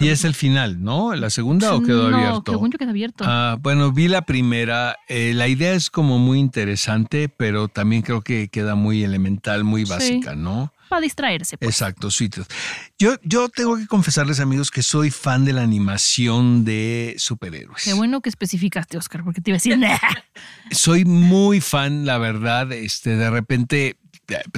Y 0.00 0.08
es 0.08 0.24
el 0.24 0.34
final, 0.34 0.82
¿no? 0.82 1.14
¿La 1.14 1.30
segunda 1.30 1.74
o 1.74 1.82
quedó 1.82 2.06
abierto? 2.14 2.52
Según 2.52 2.70
yo 2.70 2.78
quedó 2.78 2.90
abierto. 2.90 3.24
Ah, 3.26 3.56
bueno, 3.60 3.92
vi 3.92 4.08
la 4.08 4.22
primera. 4.22 4.96
Eh, 5.08 5.32
la 5.34 5.48
idea 5.48 5.72
es 5.72 5.90
como 5.90 6.18
muy 6.18 6.38
interesante, 6.38 7.28
pero 7.28 7.68
también 7.68 8.02
creo 8.02 8.20
que 8.20 8.48
queda 8.48 8.74
muy 8.74 9.02
elemental, 9.02 9.64
muy 9.64 9.84
básica, 9.84 10.34
¿no? 10.34 10.72
Para 10.88 11.02
distraerse. 11.02 11.58
Pues. 11.58 11.68
Exacto, 11.68 12.10
sí. 12.10 12.30
Yo, 12.98 13.16
yo 13.22 13.48
tengo 13.48 13.76
que 13.76 13.86
confesarles, 13.86 14.40
amigos, 14.40 14.70
que 14.70 14.82
soy 14.82 15.10
fan 15.10 15.44
de 15.44 15.52
la 15.52 15.62
animación 15.62 16.64
de 16.64 17.14
superhéroes. 17.18 17.84
Qué 17.84 17.92
bueno 17.92 18.22
que 18.22 18.30
especificaste, 18.30 18.96
Oscar, 18.96 19.22
porque 19.22 19.40
te 19.40 19.50
iba 19.50 19.56
a 19.56 19.58
decir. 19.58 19.78
soy 20.70 21.04
muy 21.04 21.60
fan, 21.60 22.06
la 22.06 22.16
verdad. 22.18 22.72
Este, 22.72 23.16
de 23.16 23.28
repente 23.28 23.98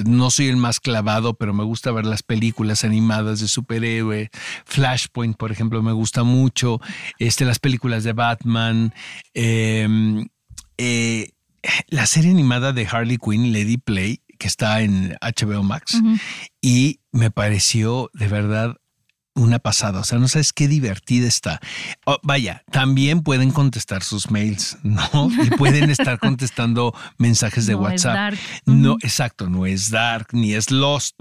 no 0.05 0.29
soy 0.31 0.47
el 0.47 0.57
más 0.57 0.79
clavado, 0.79 1.33
pero 1.35 1.53
me 1.53 1.63
gusta 1.63 1.91
ver 1.91 2.05
las 2.05 2.23
películas 2.23 2.83
animadas 2.83 3.39
de 3.39 3.47
superhéroe. 3.47 4.29
Flashpoint, 4.65 5.37
por 5.37 5.51
ejemplo, 5.51 5.81
me 5.81 5.91
gusta 5.91 6.23
mucho. 6.23 6.79
Este, 7.19 7.45
las 7.45 7.59
películas 7.59 8.03
de 8.03 8.13
Batman. 8.13 8.93
Em, 9.33 10.27
eh, 10.77 11.31
la 11.87 12.05
serie 12.05 12.31
animada 12.31 12.73
de 12.73 12.87
Harley 12.87 13.17
Quinn, 13.17 13.53
Lady 13.53 13.77
Play, 13.77 14.21
que 14.39 14.47
está 14.47 14.81
en 14.81 15.15
HBO 15.21 15.61
Max, 15.61 16.01
y 16.61 16.99
me 17.11 17.29
pareció 17.29 18.09
de 18.13 18.27
verdad 18.27 18.80
una 19.35 19.59
pasada. 19.59 19.99
O 19.99 20.03
sea, 20.03 20.19
no 20.19 20.27
sabes 20.27 20.53
qué 20.53 20.67
divertida 20.67 21.27
está. 21.27 21.59
Oh, 22.05 22.17
vaya, 22.23 22.63
también 22.71 23.21
pueden 23.21 23.51
contestar 23.51 24.03
sus 24.03 24.29
mails, 24.29 24.77
¿no? 24.83 25.29
Y 25.43 25.49
pueden 25.51 25.89
estar 25.89 26.19
contestando 26.19 26.93
mensajes 27.17 27.65
de 27.65 27.75
WhatsApp. 27.75 28.33
No, 28.65 28.97
exacto, 29.01 29.49
no 29.49 29.65
es 29.65 29.89
dark 29.89 30.29
ni 30.33 30.53
es 30.53 30.71
lost, 30.71 31.15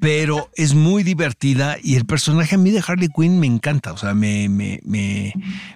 pero 0.00 0.50
es 0.54 0.74
muy 0.74 1.02
divertida 1.02 1.76
y 1.82 1.96
el 1.96 2.04
personaje 2.04 2.56
a 2.56 2.58
mí 2.58 2.70
de 2.70 2.82
Harley 2.86 3.08
Quinn 3.08 3.38
me 3.38 3.46
encanta. 3.46 3.92
O 3.92 3.96
sea, 3.96 4.14
me, 4.14 4.48
me, 4.48 4.80
me, 4.84 5.32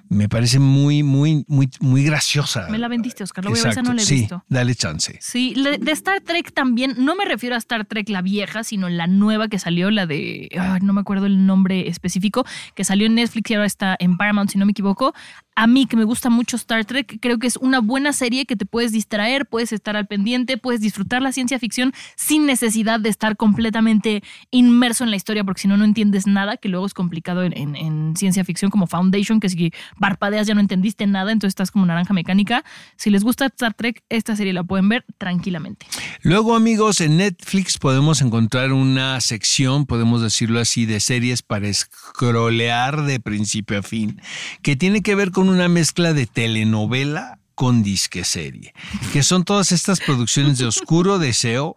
me 0.09 0.29
parece 0.29 0.59
muy, 0.59 1.03
muy, 1.03 1.45
muy, 1.49 1.69
muy 1.81 2.05
graciosa. 2.05 2.69
Me 2.71 2.79
la 2.79 2.89
vendiste, 2.89 3.25
Oscar. 3.25 3.45
Lo 3.45 3.51
voy 3.51 3.61
a 3.61 3.83
no 3.83 3.93
la 3.93 4.03
he 4.03 4.05
sí, 4.05 4.15
visto. 4.17 4.45
Dale 4.49 4.75
chance. 4.75 5.19
Sí, 5.21 5.55
de 5.55 5.93
Star 5.93 6.21
Trek 6.21 6.53
también, 6.53 6.95
no 6.99 7.17
me 7.17 7.25
refiero 7.25 7.55
a 7.55 7.59
Star 7.59 7.85
Trek 7.85 8.09
la 8.09 8.23
vieja, 8.23 8.65
sino 8.65 8.89
la 8.89 9.07
nueva 9.07 9.49
que 9.49 9.59
salió, 9.59 9.91
la 9.91 10.07
de. 10.07 10.49
no 10.83 10.93
me 10.93 11.01
acuerdo 11.01 11.27
el 11.27 11.47
nombre 11.47 11.89
específico, 11.89 12.45
que 12.75 12.85
salió 12.85 13.07
en 13.07 13.15
Netflix 13.17 13.51
y 13.51 13.55
ahora 13.55 13.67
está 13.67 13.97
en 13.99 14.17
Paramount, 14.17 14.51
si 14.51 14.59
no 14.59 14.67
me 14.67 14.73
equivoco. 14.73 15.15
A 15.57 15.67
mí, 15.67 15.87
que 15.87 15.97
me 15.97 16.05
gusta 16.05 16.29
mucho 16.29 16.57
Star 16.57 16.85
Trek, 16.85 17.19
creo 17.21 17.39
que 17.39 17.47
es 17.47 17.57
una 17.57 17.81
buena 17.81 18.13
serie 18.13 18.45
que 18.45 18.57
te 18.57 18.67
puedes 18.67 18.93
distraer, 18.93 19.47
puedes 19.47 19.73
estar 19.73 19.97
al 19.97 20.07
pendiente, 20.07 20.59
puedes 20.59 20.83
disfrutar 20.83 21.23
la 21.23 21.33
ciencia 21.33 21.59
ficción 21.59 21.95
sin 22.15 22.45
necesidad 22.45 23.01
de 23.01 23.09
estar 23.09 23.39
completamente 23.39 24.23
inmerso 24.51 25.03
en 25.03 25.11
la 25.11 25.17
historia, 25.17 25.45
porque 25.45 25.63
si 25.63 25.69
no, 25.69 25.79
no 25.79 25.85
entiendes 25.85 26.27
nada, 26.27 26.59
que 26.59 26.69
luego 26.69 26.85
es 26.85 26.93
complicado 26.93 27.43
en, 27.43 27.75
en 27.75 28.17
ciencia 28.17 28.45
ficción 28.45 28.71
como 28.71 28.87
Foundation, 28.87 29.41
que 29.41 29.49
si 29.49 29.73
parpadeas 29.99 30.47
ya 30.47 30.55
no 30.55 30.61
entendiste 30.61 31.07
nada, 31.07 31.33
entonces 31.33 31.53
estás 31.53 31.71
como 31.71 31.87
naranja 31.87 32.13
mecánica. 32.13 32.63
Si 32.97 33.09
les 33.09 33.25
gusta 33.25 33.47
Star 33.47 33.73
Trek, 33.73 34.05
esta 34.11 34.37
serie 34.37 34.53
la 34.53 34.63
pueden 34.63 34.91
ver 34.91 35.07
tranquilamente. 35.17 35.87
Luego, 36.21 36.55
amigos, 36.55 37.01
en 37.01 37.17
Netflix 37.17 37.79
podemos 37.79 38.21
encontrar 38.21 38.73
una 38.73 39.23
sección, 39.23 39.87
podemos 39.87 40.21
decirlo 40.21 40.61
así, 40.61 40.85
de 40.85 41.01
series 41.01 41.41
para 41.41 41.73
scrollear 41.73 43.05
de 43.05 43.21
principio 43.21 43.79
a 43.79 43.83
fin, 43.83 44.21
que 44.61 44.77
tiene 44.77 45.01
que 45.01 45.15
ver 45.15 45.31
con 45.31 45.46
una 45.49 45.69
mezcla 45.69 46.13
de 46.13 46.27
telenovela 46.27 47.39
con 47.55 47.83
disque 47.83 48.25
serie, 48.25 48.75
que 49.13 49.23
son 49.23 49.45
todas 49.45 49.73
estas 49.73 50.01
producciones 50.01 50.59
de 50.59 50.67
oscuro 50.67 51.19
deseo 51.19 51.77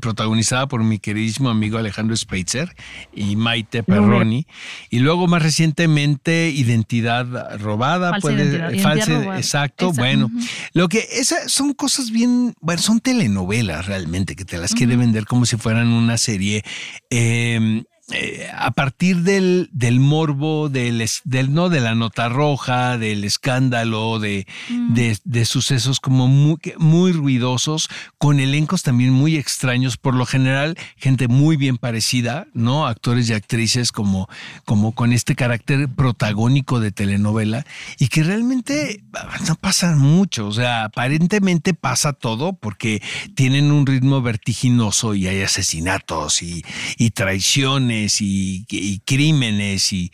protagonizada 0.00 0.68
por 0.68 0.82
mi 0.84 0.98
queridísimo 0.98 1.50
amigo 1.50 1.78
Alejandro 1.78 2.16
Speitzer 2.16 2.74
y 3.12 3.36
Maite 3.36 3.82
Perroni. 3.82 4.46
Y 4.90 5.00
luego 5.00 5.26
más 5.26 5.42
recientemente 5.42 6.50
Identidad 6.50 7.58
Robada, 7.58 8.10
falsa 8.10 8.22
puede, 8.22 8.44
identidad, 8.44 8.82
falsa, 8.82 9.12
identidad 9.12 9.38
exacto, 9.38 9.92
bueno, 9.92 10.30
lo 10.72 10.88
que 10.88 11.06
esas 11.12 11.50
son 11.50 11.72
cosas 11.72 12.10
bien, 12.10 12.54
bueno, 12.60 12.80
son 12.80 13.00
telenovelas 13.00 13.86
realmente 13.86 14.36
que 14.36 14.44
te 14.44 14.58
las 14.58 14.74
quiere 14.74 14.96
vender 14.96 15.26
como 15.26 15.46
si 15.46 15.56
fueran 15.56 15.88
una 15.88 16.16
serie. 16.16 16.62
Eh, 17.10 17.84
eh, 18.12 18.48
a 18.54 18.70
partir 18.70 19.22
del, 19.22 19.68
del 19.72 19.98
morbo, 19.98 20.68
del, 20.68 21.04
del, 21.24 21.52
no 21.52 21.68
de 21.68 21.80
la 21.80 21.96
nota 21.96 22.28
roja, 22.28 22.98
del 22.98 23.24
escándalo, 23.24 24.20
de, 24.20 24.46
Mm. 24.70 24.94
de, 24.94 25.18
de 25.24 25.44
sucesos 25.44 25.98
como 25.98 26.28
muy, 26.28 26.58
muy 26.78 27.12
ruidosos, 27.12 27.88
con 28.18 28.38
elencos 28.38 28.82
también 28.84 29.10
muy 29.12 29.36
extraños, 29.36 29.96
por 29.96 30.14
lo 30.14 30.24
general, 30.24 30.76
gente 30.96 31.26
muy 31.26 31.56
bien 31.56 31.78
parecida, 31.78 32.46
¿no? 32.54 32.86
Actores 32.86 33.28
y 33.28 33.32
actrices 33.32 33.90
como, 33.90 34.28
como 34.64 34.92
con 34.92 35.12
este 35.12 35.34
carácter 35.34 35.88
protagónico 35.88 36.78
de 36.78 36.92
telenovela, 36.92 37.66
y 37.98 38.06
que 38.06 38.22
realmente 38.22 39.02
no 39.48 39.56
pasa 39.56 39.96
mucho, 39.96 40.46
o 40.46 40.52
sea, 40.52 40.84
aparentemente 40.84 41.74
pasa 41.74 42.12
todo 42.12 42.52
porque 42.52 43.02
tienen 43.34 43.72
un 43.72 43.84
ritmo 43.84 44.22
vertiginoso 44.22 45.14
y 45.14 45.26
hay 45.26 45.42
asesinatos 45.42 46.42
y, 46.42 46.64
y 46.98 47.10
traiciones 47.10 47.95
y, 48.20 49.00
crímenes, 49.04 49.92
y, 49.92 50.12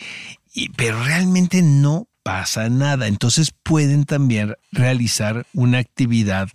y, 0.54 0.68
pero 0.70 1.02
realmente 1.02 1.62
no 1.62 2.08
pasa 2.22 2.68
nada. 2.68 3.06
Entonces 3.06 3.52
pueden 3.62 4.04
también 4.04 4.54
realizar 4.70 5.46
una 5.54 5.78
actividad 5.78 6.48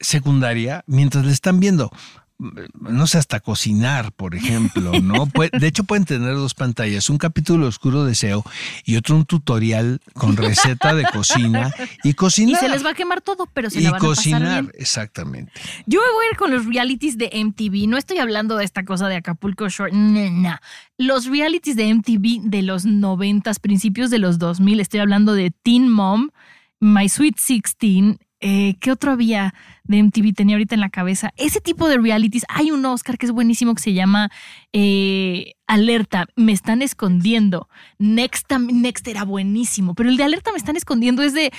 secundaria 0.00 0.84
mientras 0.86 1.24
le 1.24 1.32
están 1.32 1.60
viendo 1.60 1.90
no 2.38 3.06
sé, 3.08 3.18
hasta 3.18 3.40
cocinar, 3.40 4.12
por 4.12 4.36
ejemplo, 4.36 4.92
¿no? 5.00 5.28
De 5.58 5.66
hecho, 5.66 5.84
pueden 5.84 6.04
tener 6.04 6.34
dos 6.34 6.54
pantallas, 6.54 7.10
un 7.10 7.18
capítulo 7.18 7.66
oscuro 7.66 8.04
deseo 8.04 8.44
y 8.84 8.96
otro 8.96 9.16
un 9.16 9.24
tutorial 9.24 10.00
con 10.14 10.36
receta 10.36 10.94
de 10.94 11.04
cocina 11.04 11.72
y 12.04 12.14
cocinar. 12.14 12.62
Y 12.62 12.66
se 12.66 12.68
les 12.68 12.84
va 12.84 12.90
a 12.90 12.94
quemar 12.94 13.20
todo, 13.22 13.46
pero 13.52 13.70
se 13.70 13.80
y 13.80 13.82
la 13.82 13.92
van 13.92 14.00
cocinar, 14.00 14.42
a 14.42 14.44
pasar 14.44 14.62
bien. 14.62 14.72
exactamente. 14.76 15.52
Yo 15.86 16.00
me 16.00 16.12
voy 16.12 16.26
a 16.26 16.30
ir 16.30 16.36
con 16.36 16.50
los 16.52 16.66
realities 16.66 17.18
de 17.18 17.30
MTV. 17.44 17.88
No 17.88 17.96
estoy 17.96 18.18
hablando 18.18 18.56
de 18.56 18.64
esta 18.64 18.84
cosa 18.84 19.08
de 19.08 19.16
Acapulco 19.16 19.68
Short. 19.68 19.92
No, 19.92 20.30
no. 20.30 20.56
Los 20.96 21.26
realities 21.26 21.76
de 21.76 21.92
MTV 21.92 22.42
de 22.48 22.62
los 22.62 22.84
noventas, 22.84 23.58
principios 23.58 24.10
de 24.10 24.18
los 24.18 24.38
2000. 24.38 24.80
Estoy 24.80 25.00
hablando 25.00 25.34
de 25.34 25.50
Teen 25.50 25.88
Mom, 25.88 26.30
My 26.78 27.08
Sweet 27.08 27.38
Sixteen. 27.38 28.18
Eh, 28.40 28.76
¿Qué 28.80 28.92
otro 28.92 29.12
había 29.12 29.54
de 29.84 30.02
MTV? 30.02 30.32
Tenía 30.34 30.56
ahorita 30.56 30.74
en 30.74 30.80
la 30.80 30.90
cabeza. 30.90 31.32
Ese 31.36 31.60
tipo 31.60 31.88
de 31.88 31.98
realities. 31.98 32.44
Hay 32.48 32.70
un 32.70 32.84
Oscar 32.86 33.18
que 33.18 33.26
es 33.26 33.32
buenísimo 33.32 33.74
que 33.74 33.82
se 33.82 33.94
llama 33.94 34.30
eh, 34.72 35.54
Alerta, 35.66 36.26
me 36.36 36.52
están 36.52 36.82
escondiendo. 36.82 37.68
Next, 37.98 38.50
Next 38.52 39.06
era 39.08 39.24
buenísimo, 39.24 39.94
pero 39.94 40.08
el 40.08 40.16
de 40.16 40.24
Alerta 40.24 40.52
me 40.52 40.58
están 40.58 40.76
escondiendo 40.76 41.22
es 41.22 41.34
de 41.34 41.52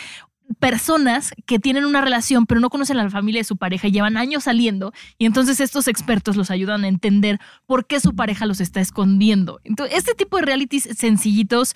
personas 0.60 1.32
que 1.46 1.60
tienen 1.60 1.86
una 1.86 2.02
relación 2.02 2.48
pero 2.48 2.60
no 2.60 2.72
conocen 2.72 2.98
a 2.98 3.04
la 3.04 3.10
familia 3.12 3.42
de 3.42 3.46
su 3.46 3.58
pareja 3.58 3.88
y 3.88 3.92
llevan 3.92 4.18
años 4.18 4.46
saliendo 4.46 4.94
y 5.20 5.26
entonces 5.26 5.60
estos 5.60 5.88
expertos 5.88 6.36
los 6.36 6.50
ayudan 6.50 6.84
a 6.84 6.88
entender 6.88 7.40
por 7.68 7.86
qué 7.86 8.00
su 8.00 8.16
pareja 8.16 8.48
los 8.48 8.60
está 8.60 8.82
escondiendo. 8.82 9.60
Entonces, 9.64 9.98
este 9.98 10.16
tipo 10.16 10.38
de 10.38 10.44
realities 10.44 10.90
sencillitos 10.98 11.76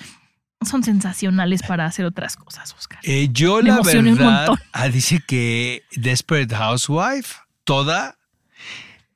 son 0.66 0.84
sensacionales 0.84 1.62
para 1.64 1.86
hacer 1.86 2.06
otras 2.06 2.36
cosas, 2.36 2.74
Oscar. 2.78 3.00
Eh, 3.04 3.30
yo 3.32 3.62
Me 3.62 3.70
la 3.70 3.82
verdad 3.82 4.48
ah, 4.72 4.90
dice 4.90 5.22
que 5.26 5.84
Desperate 5.96 6.56
Housewife, 6.56 7.36
toda... 7.64 8.18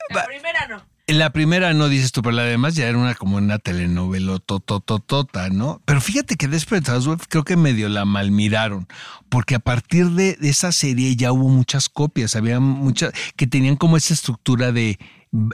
La 0.10 0.26
primera 0.26 0.68
no. 0.68 0.86
La 1.08 1.32
primera 1.32 1.74
no 1.74 1.88
dices 1.88 2.12
tú, 2.12 2.22
pero 2.22 2.36
la 2.36 2.44
demás 2.44 2.76
ya 2.76 2.86
era 2.86 2.98
una 2.98 3.16
como 3.16 3.38
una 3.38 3.60
telenovela 3.60 4.40
totototota, 4.40 5.50
¿no? 5.50 5.82
Pero 5.86 6.02
fíjate 6.02 6.36
que 6.36 6.50
Desperate 6.50 6.92
Housewives 6.92 7.28
creo 7.30 7.46
que 7.46 7.56
medio 7.56 7.88
la 7.88 8.04
malmiraron, 8.04 8.88
porque 9.30 9.56
a 9.56 9.60
partir 9.60 10.08
de, 10.08 10.36
de 10.36 10.50
esa 10.50 10.74
serie 10.74 11.16
ya 11.16 11.32
hubo 11.32 11.48
muchas 11.48 11.88
copias, 11.88 12.36
había 12.36 12.60
muchas 12.60 13.14
que 13.38 13.48
tenían 13.48 13.78
como 13.78 13.96
esa 13.96 14.14
estructura 14.14 14.74
de, 14.74 15.00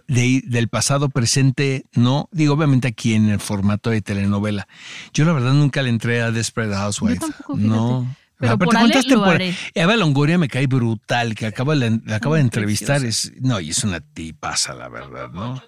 de- 0.08 0.44
del 0.46 0.68
pasado 0.68 1.10
presente, 1.10 1.86
¿no? 1.94 2.30
Digo, 2.32 2.54
obviamente 2.54 2.88
aquí 2.88 3.14
en 3.14 3.30
el 3.30 3.40
formato 3.40 3.90
de 3.90 4.02
telenovela. 4.02 4.68
Yo 5.14 5.26
la 5.26 5.34
verdad 5.34 5.54
nunca 5.54 5.82
le 5.82 5.90
entré 5.90 6.22
a 6.22 6.32
Desperate 6.32 6.74
tampoco, 6.74 7.56
fíjate. 7.56 7.68
no. 7.70 8.16
Pero 8.40 8.54
Aparte, 8.54 8.66
por 8.66 8.76
Ale 8.78 8.84
¿cuántas 8.92 9.06
lo 9.06 9.10
temporadas? 9.10 9.36
haré. 9.36 9.56
Eva 9.74 9.96
Longoria 9.96 10.38
me 10.38 10.50
cae 10.50 10.68
brutal, 10.68 11.34
que 11.36 11.46
acaba, 11.46 11.76
la, 11.76 11.98
la 12.04 12.16
acaba 12.18 12.36
de 12.36 12.42
entrevistar. 12.42 13.06
Es, 13.06 13.32
no, 13.40 13.60
y 13.62 13.70
es 13.70 13.84
una 13.86 14.02
tipaza, 14.02 14.74
la 14.74 14.90
verdad, 14.90 15.30
¿no? 15.32 15.62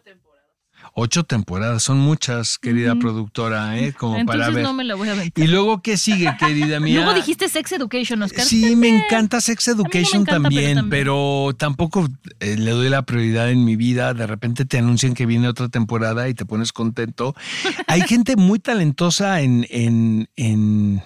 Ocho 0.98 1.26
temporadas, 1.26 1.84
son 1.84 1.98
muchas, 1.98 2.58
querida 2.58 2.96
productora, 2.96 3.78
¿eh? 3.78 3.92
Como 3.92 4.16
Entonces 4.16 4.42
para 4.42 4.56
ver. 4.56 4.64
no 4.64 4.72
me 4.72 4.86
la 4.86 4.96
voy 4.96 5.10
a 5.10 5.12
aventar. 5.12 5.44
Y 5.44 5.48
luego, 5.50 5.82
¿qué 5.82 5.98
sigue, 5.98 6.34
querida 6.40 6.80
mía? 6.80 6.96
Luego 6.96 7.14
dijiste 7.14 7.50
Sex 7.50 7.74
Education, 7.74 8.22
Oscar. 8.22 8.46
Sí, 8.46 8.78
me 8.78 8.88
encanta 9.04 9.42
Sex 9.42 9.68
Education 9.68 10.22
encanta, 10.22 10.32
pero 10.32 10.44
también, 10.44 10.76
también. 10.78 10.90
pero 10.90 11.50
tampoco 11.58 12.08
eh, 12.40 12.56
le 12.58 12.72
doy 12.72 12.88
la 12.88 13.02
prioridad 13.02 13.52
en 13.52 13.66
mi 13.66 13.76
vida. 13.76 14.14
De 14.14 14.26
repente 14.26 14.64
te 14.64 14.78
anuncian 14.78 15.16
que 15.16 15.26
viene 15.26 15.50
otra 15.50 15.68
temporada 15.68 16.30
y 16.30 16.34
te 16.34 16.46
pones 16.46 16.72
contento. 16.72 17.36
Hay 17.88 18.00
gente 18.04 18.38
muy 18.38 18.60
talentosa 18.60 19.42
en, 19.42 19.68
en, 19.72 20.30
en, 20.38 21.04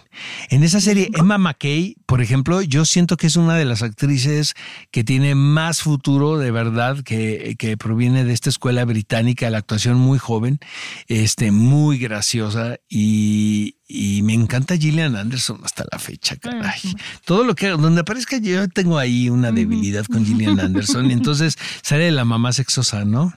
en 0.52 0.64
esa 0.64 0.82
serie. 0.82 1.10
Emma 1.16 1.40
McKay, 1.40 1.96
por 2.06 2.22
ejemplo, 2.22 2.62
yo 2.62 2.86
siento 2.86 3.18
que 3.18 3.26
es 3.26 3.38
una 3.38 3.56
de 3.56 3.66
las 3.66 3.82
actrices 3.82 4.54
que 4.92 5.04
tiene 5.04 5.34
más 5.34 5.82
futuro 5.82 6.38
de 6.38 6.52
verdad, 6.52 7.02
que, 7.04 7.56
que 7.58 7.76
proviene 7.76 8.24
de 8.24 8.34
esta 8.34 8.52
escuela 8.52 8.86
británica 8.86 9.48
de 9.48 9.52
la 9.52 9.58
actuación 9.58 9.79
muy 9.88 10.20
joven, 10.20 10.60
este, 11.08 11.52
muy 11.52 11.98
graciosa 11.98 12.78
y, 12.88 13.78
y 13.88 14.22
me 14.24 14.34
encanta 14.34 14.78
Gillian 14.78 15.16
Anderson 15.16 15.62
hasta 15.64 15.86
la 15.92 16.00
fecha, 16.00 16.36
caray. 16.38 16.80
Todo 17.26 17.44
lo 17.44 17.56
que 17.56 17.70
donde 17.70 18.02
aparezca 18.02 18.38
yo 18.38 18.68
tengo 18.68 18.98
ahí 18.98 19.30
una 19.30 19.52
debilidad 19.52 20.06
con 20.06 20.26
Gillian 20.26 20.60
Anderson 20.60 21.10
y 21.10 21.14
entonces 21.20 21.58
sale 21.82 22.12
la 22.12 22.26
mamá 22.26 22.54
sexosa, 22.54 23.06
¿no? 23.06 23.34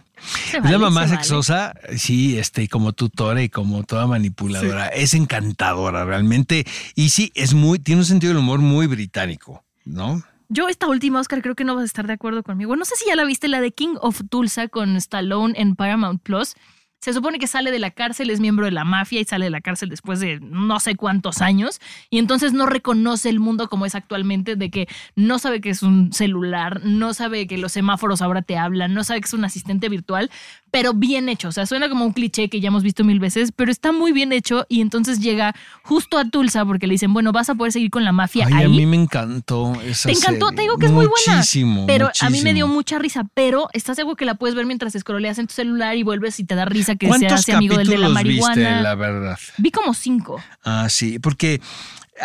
Se 0.51 0.59
Es 0.59 0.63
vale, 0.63 0.73
la 0.73 0.79
mamá 0.79 1.03
se 1.03 1.15
vale. 1.15 1.25
sexosa, 1.25 1.75
sí, 1.97 2.39
este, 2.39 2.69
como 2.69 2.93
tutora 2.93 3.43
y 3.43 3.49
como 3.49 3.83
toda 3.83 4.07
manipuladora. 4.07 4.89
Es 4.89 5.15
encantadora 5.15 6.05
realmente. 6.05 6.65
Y 6.95 7.11
sí, 7.11 7.33
es 7.35 7.55
muy, 7.55 7.79
tiene 7.79 8.03
un 8.03 8.07
sentido 8.07 8.33
del 8.33 8.39
humor 8.39 8.61
muy 8.61 8.87
británico, 8.87 9.65
¿no? 9.85 10.23
Yo 10.55 10.69
esta 10.69 10.87
última, 10.87 11.19
Oscar, 11.19 11.41
creo 11.41 11.55
que 11.55 11.65
no 11.65 11.77
vas 11.77 11.85
a 11.85 11.87
estar 11.87 12.07
de 12.07 12.13
acuerdo 12.13 12.43
conmigo. 12.43 12.77
No 12.77 12.85
sé 12.85 12.95
si 12.97 13.07
ya 13.07 13.17
la 13.17 13.25
viste, 13.25 13.49
la 13.49 13.63
de 13.63 13.73
King 13.73 13.95
of 14.03 14.21
Tulsa 14.29 14.69
con 14.69 14.97
Stallone 14.97 15.55
en 15.57 15.77
Paramount 15.77 16.23
Plus. 16.23 16.57
Se 17.03 17.13
supone 17.13 17.41
que 17.41 17.49
sale 17.49 17.73
de 17.73 17.81
la 17.81 17.91
cárcel, 17.91 18.31
es 18.31 18.39
miembro 18.39 18.65
de 18.65 18.71
la 18.71 18.85
mafia 18.85 19.21
y 19.21 19.25
sale 19.25 19.47
de 19.47 19.51
la 19.51 19.61
cárcel 19.61 19.89
después 19.89 20.21
de 20.21 20.39
no 20.41 20.79
sé 20.79 20.95
cuántos 20.95 21.43
años 21.43 21.81
y 22.11 22.19
entonces 22.19 22.53
no 22.53 22.65
reconoce 22.65 23.29
el 23.29 23.41
mundo 23.41 23.69
como 23.69 23.87
es 23.87 23.97
actualmente, 23.97 24.55
de 24.55 24.71
que 24.71 24.87
no 25.17 25.41
sabe 25.41 25.61
que 25.61 25.71
es 25.71 25.83
un 25.83 26.13
celular, 26.13 26.81
no 26.85 27.13
sabe 27.13 27.49
que 27.49 27.59
los 27.59 27.73
semáforos 27.73 28.23
ahora 28.23 28.41
te 28.43 28.57
hablan, 28.57 28.95
no 28.95 29.03
sabe 29.03 29.21
que 29.21 29.27
es 29.27 29.33
un 29.35 29.45
asistente 29.45 29.89
virtual, 29.89 30.31
pero 30.71 30.95
bien 30.95 31.29
hecho. 31.29 31.49
O 31.49 31.53
sea, 31.53 31.67
suena 31.67 31.89
como 31.89 32.05
un 32.07 32.13
cliché 32.13 32.49
que 32.49 32.61
ya 32.61 32.69
hemos 32.69 32.85
visto 32.85 33.03
mil 33.03 33.19
veces, 33.19 33.51
pero 33.51 33.73
está 33.73 33.91
muy 33.91 34.13
bien 34.13 34.33
hecho 34.33 34.65
y 34.69 34.81
entonces 34.81 35.19
llega 35.19 35.55
justo 35.83 36.19
a 36.19 36.25
Tulsa 36.31 36.65
porque 36.65 36.87
le 36.87 36.93
dicen, 36.95 37.13
bueno, 37.13 37.33
vas 37.33 37.51
a 37.51 37.57
poder 37.57 37.73
seguir 37.73 37.91
con 37.91 38.05
la 38.05 38.13
mafia 38.13 38.47
Ay, 38.47 38.53
ahí. 38.55 38.65
a 38.65 38.69
mí 38.69 38.87
me 38.87 38.97
encantó 38.97 39.73
esa 39.85 40.09
Te 40.09 40.15
encantó, 40.15 40.47
serie. 40.51 40.57
te 40.57 40.63
digo 40.63 40.79
que 40.79 40.87
es 40.87 40.93
muy 40.93 41.07
buena. 41.07 41.37
Muchísimo, 41.39 41.85
Pero 41.87 42.11
a 42.21 42.31
mí 42.31 42.41
me 42.43 42.55
dio 42.55 42.69
mucha 42.69 42.99
risa. 43.01 43.27
Pero 43.35 43.69
estás 43.73 43.97
seguro 43.97 44.15
que 44.15 44.25
la 44.25 44.37
puedes 44.37 44.55
ver 44.55 44.67
mientras 44.67 44.93
scrolleas 44.93 45.39
en 45.41 45.49
tu 45.49 45.55
celular 45.55 45.97
y 45.97 46.05
vuelves 46.05 46.39
y 46.39 46.45
te 46.45 46.55
da 46.55 46.65
risa 46.65 46.92
que 46.97 47.07
se 47.07 47.11
¿Cuántos 47.11 47.33
hace 47.41 47.53
amigo 47.53 47.77
del 47.77 47.87
de 47.89 47.99
la 47.99 48.09
capítulos 48.09 48.25
viste, 48.25 48.49
marihuana. 48.61 48.83
la 48.83 48.95
verdad? 48.95 49.39
Vi 49.59 49.71
como 49.71 49.95
cinco. 49.95 50.43
Ah, 50.65 50.89
sí, 50.89 51.19
porque 51.19 51.61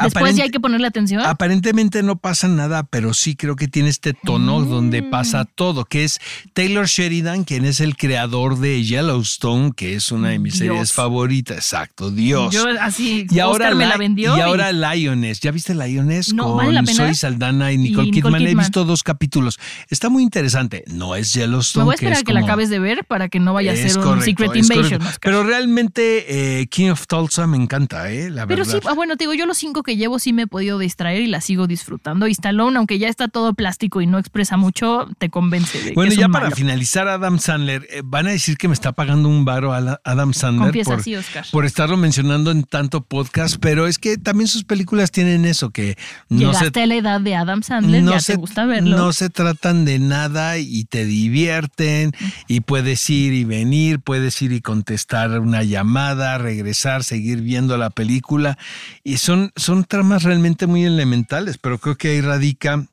Después 0.03 0.35
ya 0.35 0.43
hay 0.43 0.49
que 0.51 0.59
ponerle 0.59 0.87
atención. 0.87 1.21
aparentemente 1.21 2.03
no 2.03 2.17
pasa 2.17 2.47
nada, 2.47 2.83
pero 2.83 3.13
sí 3.13 3.35
creo 3.35 3.55
que 3.55 3.67
tiene 3.67 3.89
este 3.89 4.13
tono 4.13 4.59
Mm. 4.59 4.69
donde 4.69 5.03
pasa 5.03 5.45
todo, 5.45 5.85
que 5.85 6.03
es 6.03 6.19
Taylor 6.53 6.87
Sheridan, 6.87 7.43
quien 7.43 7.65
es 7.65 7.79
el 7.79 7.95
creador 7.97 8.57
de 8.59 8.83
Yellowstone, 8.83 9.71
que 9.75 9.95
es 9.95 10.11
una 10.11 10.29
de 10.29 10.39
mis 10.39 10.59
Dios. 10.59 10.73
series 10.73 10.93
favoritas. 10.93 11.57
Exacto, 11.57 12.11
Dios. 12.11 12.53
Yo 12.53 12.65
así, 12.81 13.25
y 13.29 13.39
ahora, 13.39 13.73
me 13.75 13.85
la 13.85 13.97
vendió. 13.97 14.35
y 14.37 14.41
ahora 14.41 14.71
Lioness. 14.71 15.39
¿Ya 15.39 15.51
viste 15.51 15.73
Lioness? 15.75 16.33
No, 16.33 16.45
con 16.45 16.57
¿vale 16.57 16.71
la 16.73 16.83
pena? 16.83 16.93
Zoe 16.95 17.15
Saldana 17.15 17.71
y 17.71 17.77
Nicole, 17.77 18.07
Y 18.07 18.11
Kidman. 18.11 18.31
Nicole 18.33 18.45
He 18.45 18.47
Kidman. 18.49 18.65
visto 18.65 18.85
dos 18.85 19.03
capítulos. 19.03 19.59
Está 19.89 20.09
muy 20.09 20.23
interesante. 20.23 20.83
No 20.87 21.15
es 21.15 21.33
Yellowstone. 21.33 21.83
me 21.83 21.85
voy 21.85 21.93
a 21.95 21.97
que 21.97 22.05
esperar 22.05 22.17
es 22.17 22.21
a 22.21 22.25
que 22.25 22.33
la 22.33 22.39
acabes 22.41 22.69
de 22.69 22.79
ver 22.79 23.05
para 23.05 23.29
que 23.29 23.39
no 23.39 23.53
vaya 23.53 23.71
a 23.73 23.75
ser 23.75 23.97
un 23.99 24.21
Secret 24.21 24.55
Invasion. 24.55 25.01
Pero 25.21 25.43
realmente 25.43 26.61
eh, 26.61 26.67
King 26.67 26.89
of 26.91 27.07
Tulsa 27.07 27.47
me 27.47 27.57
encanta, 27.57 28.11
¿eh? 28.11 28.29
La 28.29 28.45
Pero 28.47 28.63
verdad. 28.65 28.79
sí, 28.81 28.87
ah, 28.89 28.93
bueno, 28.93 29.15
te 29.17 29.23
digo, 29.23 29.33
yo 29.33 29.45
los 29.45 29.57
cinco 29.57 29.83
que 29.87 29.97
llevo 29.97 30.19
sí 30.19 30.33
me 30.33 30.43
he 30.43 30.47
podido 30.47 30.77
distraer 30.77 31.21
y 31.21 31.27
la 31.27 31.41
sigo 31.41 31.65
disfrutando. 31.65 32.27
Y 32.27 32.31
Stallone, 32.33 32.77
aunque 32.77 32.99
ya 32.99 33.07
está 33.09 33.27
todo 33.27 33.55
plástico 33.55 34.01
y 34.01 34.05
no 34.05 34.19
expresa 34.19 34.57
mucho, 34.57 35.07
te 35.17 35.29
convence 35.29 35.81
de 35.81 35.93
Bueno, 35.93 36.09
que 36.09 36.15
es 36.15 36.19
ya 36.19 36.27
un 36.27 36.31
para 36.33 36.45
malo. 36.45 36.55
finalizar, 36.55 37.07
Adam 37.07 37.39
Sandler, 37.39 37.87
eh, 37.89 38.01
van 38.03 38.27
a 38.27 38.31
decir 38.31 38.57
que 38.57 38.67
me 38.67 38.73
está 38.75 38.91
pagando 38.91 39.29
un 39.29 39.45
varo 39.45 39.73
a 39.73 39.99
Adam 40.03 40.33
Sandler 40.33 40.65
Confiesa 40.67 40.91
por, 40.91 40.99
así, 40.99 41.15
Oscar. 41.15 41.45
por 41.51 41.65
estarlo 41.65 41.97
mencionando 41.97 42.51
en 42.51 42.63
tanto 42.63 43.01
podcast, 43.03 43.55
pero 43.59 43.87
es 43.87 43.97
que 43.97 44.17
también 44.17 44.47
sus 44.47 44.63
películas 44.65 45.09
tienen 45.11 45.45
eso, 45.45 45.69
que 45.71 45.97
no 46.29 46.53
se, 46.53 46.59
Llegaste 46.59 46.81
a 46.83 46.85
la 46.87 46.95
edad 46.95 47.21
de 47.21 47.35
Adam 47.35 47.63
Sandler, 47.63 48.03
no 48.03 48.11
ya 48.11 48.19
se- 48.19 48.33
te 48.33 48.39
gusta 48.39 48.65
verlo. 48.65 48.97
no 48.97 49.13
se 49.13 49.29
tratan 49.29 49.85
de 49.85 49.99
nada 49.99 50.57
y 50.57 50.83
te 50.85 51.05
divierten 51.05 52.11
y 52.47 52.61
puedes 52.61 53.09
ir 53.09 53.33
y 53.33 53.43
venir, 53.45 53.99
puedes 53.99 54.41
ir 54.41 54.51
y 54.51 54.61
contestar 54.61 55.39
una 55.39 55.63
llamada, 55.63 56.37
regresar, 56.37 57.03
seguir 57.03 57.41
viendo 57.41 57.77
la 57.77 57.89
película 57.89 58.57
y 59.03 59.17
son, 59.17 59.51
son 59.55 59.76
tramas 59.83 60.23
realmente 60.23 60.67
muy 60.67 60.85
elementales, 60.85 61.57
pero 61.57 61.79
creo 61.79 61.97
que 61.97 62.09
ahí 62.09 62.21
radica 62.21 62.87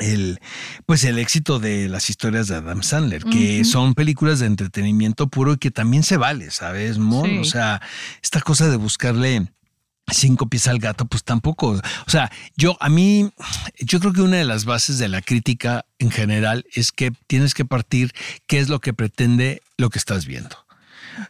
el 0.00 0.40
pues 0.86 1.04
el 1.04 1.18
éxito 1.18 1.58
de 1.58 1.88
las 1.88 2.10
historias 2.10 2.48
de 2.48 2.56
Adam 2.56 2.82
Sandler, 2.82 3.24
que 3.24 3.64
son 3.64 3.94
películas 3.94 4.38
de 4.38 4.46
entretenimiento 4.46 5.28
puro 5.28 5.54
y 5.54 5.58
que 5.58 5.70
también 5.70 6.02
se 6.02 6.16
vale, 6.16 6.50
¿sabes, 6.50 6.98
Mon? 6.98 7.26
Sí. 7.28 7.38
O 7.38 7.44
sea, 7.44 7.80
esta 8.22 8.40
cosa 8.40 8.68
de 8.68 8.76
buscarle 8.76 9.48
cinco 10.10 10.48
pies 10.48 10.68
al 10.68 10.78
gato, 10.78 11.06
pues 11.06 11.24
tampoco. 11.24 11.70
O 12.06 12.10
sea, 12.10 12.30
yo 12.56 12.76
a 12.80 12.88
mí, 12.88 13.30
yo 13.80 14.00
creo 14.00 14.12
que 14.12 14.22
una 14.22 14.36
de 14.38 14.44
las 14.44 14.64
bases 14.64 14.98
de 14.98 15.08
la 15.08 15.20
crítica 15.20 15.84
en 15.98 16.10
general 16.10 16.64
es 16.72 16.92
que 16.92 17.12
tienes 17.26 17.54
que 17.54 17.64
partir 17.64 18.12
qué 18.46 18.58
es 18.58 18.68
lo 18.68 18.80
que 18.80 18.94
pretende 18.94 19.62
lo 19.76 19.90
que 19.90 19.98
estás 19.98 20.26
viendo. 20.26 20.56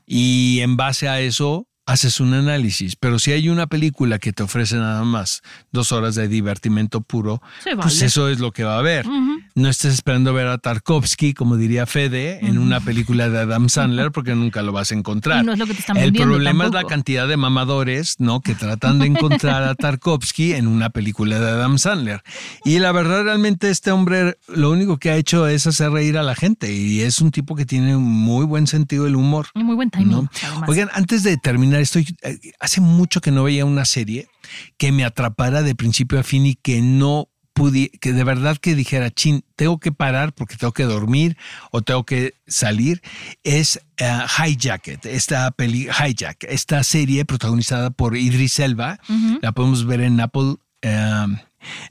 Y 0.07 0.61
en 0.61 0.77
base 0.77 1.09
a 1.09 1.21
eso 1.21 1.67
haces 1.89 2.21
un 2.21 2.35
análisis. 2.35 2.97
Pero 2.97 3.19
si 3.19 3.33
hay 3.33 3.49
una 3.49 3.67
película 3.67 4.19
que 4.19 4.35
te 4.35 4.43
ofrece 4.43 4.77
nada 4.77 5.05
más 5.05 5.43
dos 5.73 5.91
horas 5.91 6.15
de 6.15 6.29
divertimento 6.29 7.01
puro, 7.01 7.41
pues 7.81 8.03
eso 8.03 8.29
es 8.29 8.41
lo 8.41 8.53
que 8.53 8.63
va 8.63 8.77
a 8.77 8.79
haber. 8.79 9.07
No 9.55 9.69
estés 9.69 9.95
esperando 9.95 10.35
ver 10.35 10.49
a 10.49 10.59
Tarkovsky, 10.59 11.33
como 11.33 11.57
diría 11.57 11.87
Fede, 11.87 12.47
en 12.47 12.59
una 12.59 12.81
película 12.81 13.31
de 13.31 13.39
Adam 13.39 13.71
Sandler, 13.71 14.13
porque 14.13 14.35
nunca 14.35 14.63
lo 14.63 14.73
vas 14.73 14.93
a 14.93 14.97
encontrar. 14.97 15.43
No 15.47 15.55
es 15.55 15.59
lo 15.59 15.67
que 15.67 15.73
te 15.73 15.81
están 15.81 15.97
El 15.97 16.13
problema 16.13 16.67
es 16.67 16.73
la 16.73 16.85
cantidad 16.85 17.27
de 17.27 17.39
mamadores, 17.39 18.17
¿no? 18.19 18.43
Que 18.43 18.55
tratan 18.55 18.99
de 18.99 19.07
encontrar 19.07 19.63
a 19.63 19.75
Tarkovsky 19.75 20.53
en 20.53 20.67
una 20.69 20.91
película 20.91 21.41
de 21.41 21.51
Adam 21.51 21.79
Sandler. 21.79 22.23
Y 22.67 22.81
la 22.81 22.93
verdad, 22.93 23.25
realmente 23.25 23.71
este 23.71 23.93
hombre 23.93 24.37
lo 24.47 24.71
único 24.71 24.99
que 24.99 25.11
ha 25.11 25.17
hecho 25.17 25.47
es 25.47 25.67
hacer 25.67 25.91
reír 25.91 26.19
a 26.19 26.23
la 26.23 26.35
gente 26.35 26.71
y 26.71 27.01
es 27.01 27.23
un 27.23 27.31
tipo 27.31 27.57
que 27.57 27.65
tiene 27.65 27.97
muy 27.97 28.45
buen 28.45 28.67
sentido 28.67 29.05
del 29.05 29.17
humor. 29.17 29.47
Y 29.55 29.65
muy 29.65 29.75
buen 29.75 29.89
timing. 29.89 30.29
Oigan, 30.67 30.91
antes 30.93 31.23
de 31.23 31.39
terminar, 31.39 31.78
estoy 31.81 32.07
eh, 32.23 32.39
hace 32.61 32.81
mucho 32.81 33.21
que 33.21 33.31
no 33.31 33.45
veía 33.45 33.65
una 33.65 33.85
serie 33.85 34.29
que 34.77 34.93
me 34.93 35.05
atrapara 35.05 35.63
de 35.63 35.75
principio 35.75 36.19
a 36.19 36.23
fin 36.23 36.47
y 36.47 36.55
que 36.55 36.81
no 36.83 37.29
pude, 37.53 37.91
que 38.01 38.13
de 38.13 38.23
verdad 38.23 38.57
que 38.57 38.77
dijera, 38.77 39.11
chin, 39.11 39.43
tengo 39.57 39.81
que 39.81 39.91
parar 39.91 40.33
porque 40.33 40.57
tengo 40.57 40.73
que 40.73 40.85
dormir 40.85 41.37
o 41.73 41.83
tengo 41.83 42.05
que 42.07 42.35
salir, 42.47 43.03
es 43.43 43.81
eh, 43.97 44.19
Hijacket, 44.47 45.05
esta 45.07 45.51
peli, 45.51 45.89
Hijack, 45.89 46.45
esta 46.45 46.85
serie 46.85 47.25
protagonizada 47.25 47.91
por 47.91 48.17
Idris 48.17 48.61
Elba, 48.61 49.01
Ujú. 49.09 49.41
la 49.43 49.51
podemos 49.53 49.85
ver 49.87 50.03
en 50.03 50.21
Apple. 50.21 50.55
eh, 50.83 51.27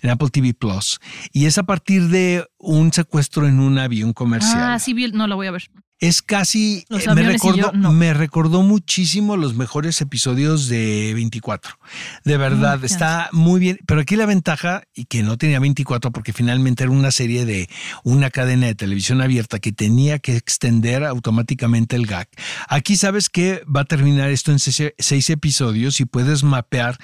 en 0.02 0.10
Apple 0.10 0.30
TV 0.30 0.54
Plus 0.54 0.98
y 1.34 1.46
es 1.46 1.58
a 1.58 1.64
partir 1.64 2.08
de 2.08 2.46
un 2.58 2.94
secuestro 2.94 3.46
en 3.46 3.60
un 3.60 3.78
avión 3.78 4.14
comercial 4.14 4.64
Ah, 4.64 4.80
sí, 4.80 4.94
no 5.12 5.28
la 5.28 5.36
voy 5.36 5.48
a 5.48 5.52
ver. 5.52 5.70
Es 6.00 6.22
casi 6.22 6.86
eh, 6.90 7.14
me 7.16 7.24
recordó 7.24 7.58
yo, 7.58 7.72
no. 7.74 7.92
me 7.92 8.14
recordó 8.14 8.62
muchísimo 8.62 9.36
los 9.38 9.56
mejores 9.56 10.00
episodios 10.02 10.68
de 10.68 11.14
24 11.16 11.78
de 12.24 12.38
verdad 12.38 12.68
Mm, 12.76 12.86
está 12.86 13.30
muy 13.32 13.60
bien. 13.60 13.80
Pero 13.86 14.02
aquí 14.02 14.16
la 14.16 14.26
ventaja 14.26 14.84
y 14.94 15.06
que 15.06 15.24
no 15.24 15.38
tenía 15.38 15.60
24 15.60 16.12
porque 16.12 16.34
finalmente 16.34 16.84
era 16.84 16.92
una 16.92 17.12
serie 17.12 17.46
de 17.46 17.70
una 18.04 18.30
cadena 18.30 18.68
de 18.68 18.76
televisión 18.76 19.22
abierta 19.22 19.60
que 19.60 19.72
tenía 19.72 20.20
que 20.20 20.36
extender 20.36 21.04
automáticamente 21.04 21.96
el 21.96 22.06
gag. 22.06 22.28
Aquí 22.68 22.96
sabes 22.96 23.30
que 23.30 23.64
va 23.64 23.82
a 23.82 23.86
terminar 23.86 24.30
esto 24.30 24.52
en 24.52 24.60
seis, 24.60 24.94
seis 24.98 25.30
episodios 25.30 26.00
y 26.00 26.06
puedes 26.06 26.44
mapear 26.44 26.98